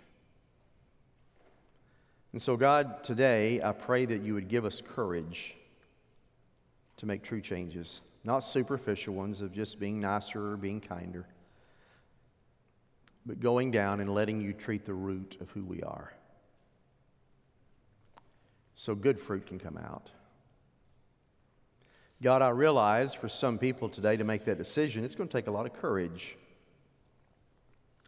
And 2.36 2.42
so, 2.42 2.54
God, 2.54 3.02
today 3.02 3.62
I 3.62 3.72
pray 3.72 4.04
that 4.04 4.20
you 4.20 4.34
would 4.34 4.48
give 4.48 4.66
us 4.66 4.82
courage 4.82 5.54
to 6.98 7.06
make 7.06 7.22
true 7.22 7.40
changes, 7.40 8.02
not 8.24 8.40
superficial 8.40 9.14
ones 9.14 9.40
of 9.40 9.54
just 9.54 9.80
being 9.80 10.02
nicer 10.02 10.52
or 10.52 10.58
being 10.58 10.82
kinder, 10.82 11.26
but 13.24 13.40
going 13.40 13.70
down 13.70 14.00
and 14.00 14.14
letting 14.14 14.38
you 14.38 14.52
treat 14.52 14.84
the 14.84 14.92
root 14.92 15.38
of 15.40 15.50
who 15.52 15.64
we 15.64 15.82
are 15.82 16.12
so 18.74 18.94
good 18.94 19.18
fruit 19.18 19.46
can 19.46 19.58
come 19.58 19.78
out. 19.78 20.10
God, 22.20 22.42
I 22.42 22.50
realize 22.50 23.14
for 23.14 23.30
some 23.30 23.56
people 23.56 23.88
today 23.88 24.18
to 24.18 24.24
make 24.24 24.44
that 24.44 24.58
decision, 24.58 25.06
it's 25.06 25.14
going 25.14 25.30
to 25.30 25.38
take 25.38 25.46
a 25.46 25.50
lot 25.50 25.64
of 25.64 25.72
courage. 25.72 26.36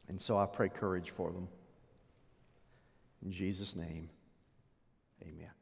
And 0.07 0.21
so 0.21 0.37
I 0.37 0.45
pray 0.45 0.69
courage 0.69 1.09
for 1.17 1.33
them. 1.33 1.49
In 3.25 3.33
Jesus' 3.33 3.75
name, 3.75 4.11
amen. 5.22 5.58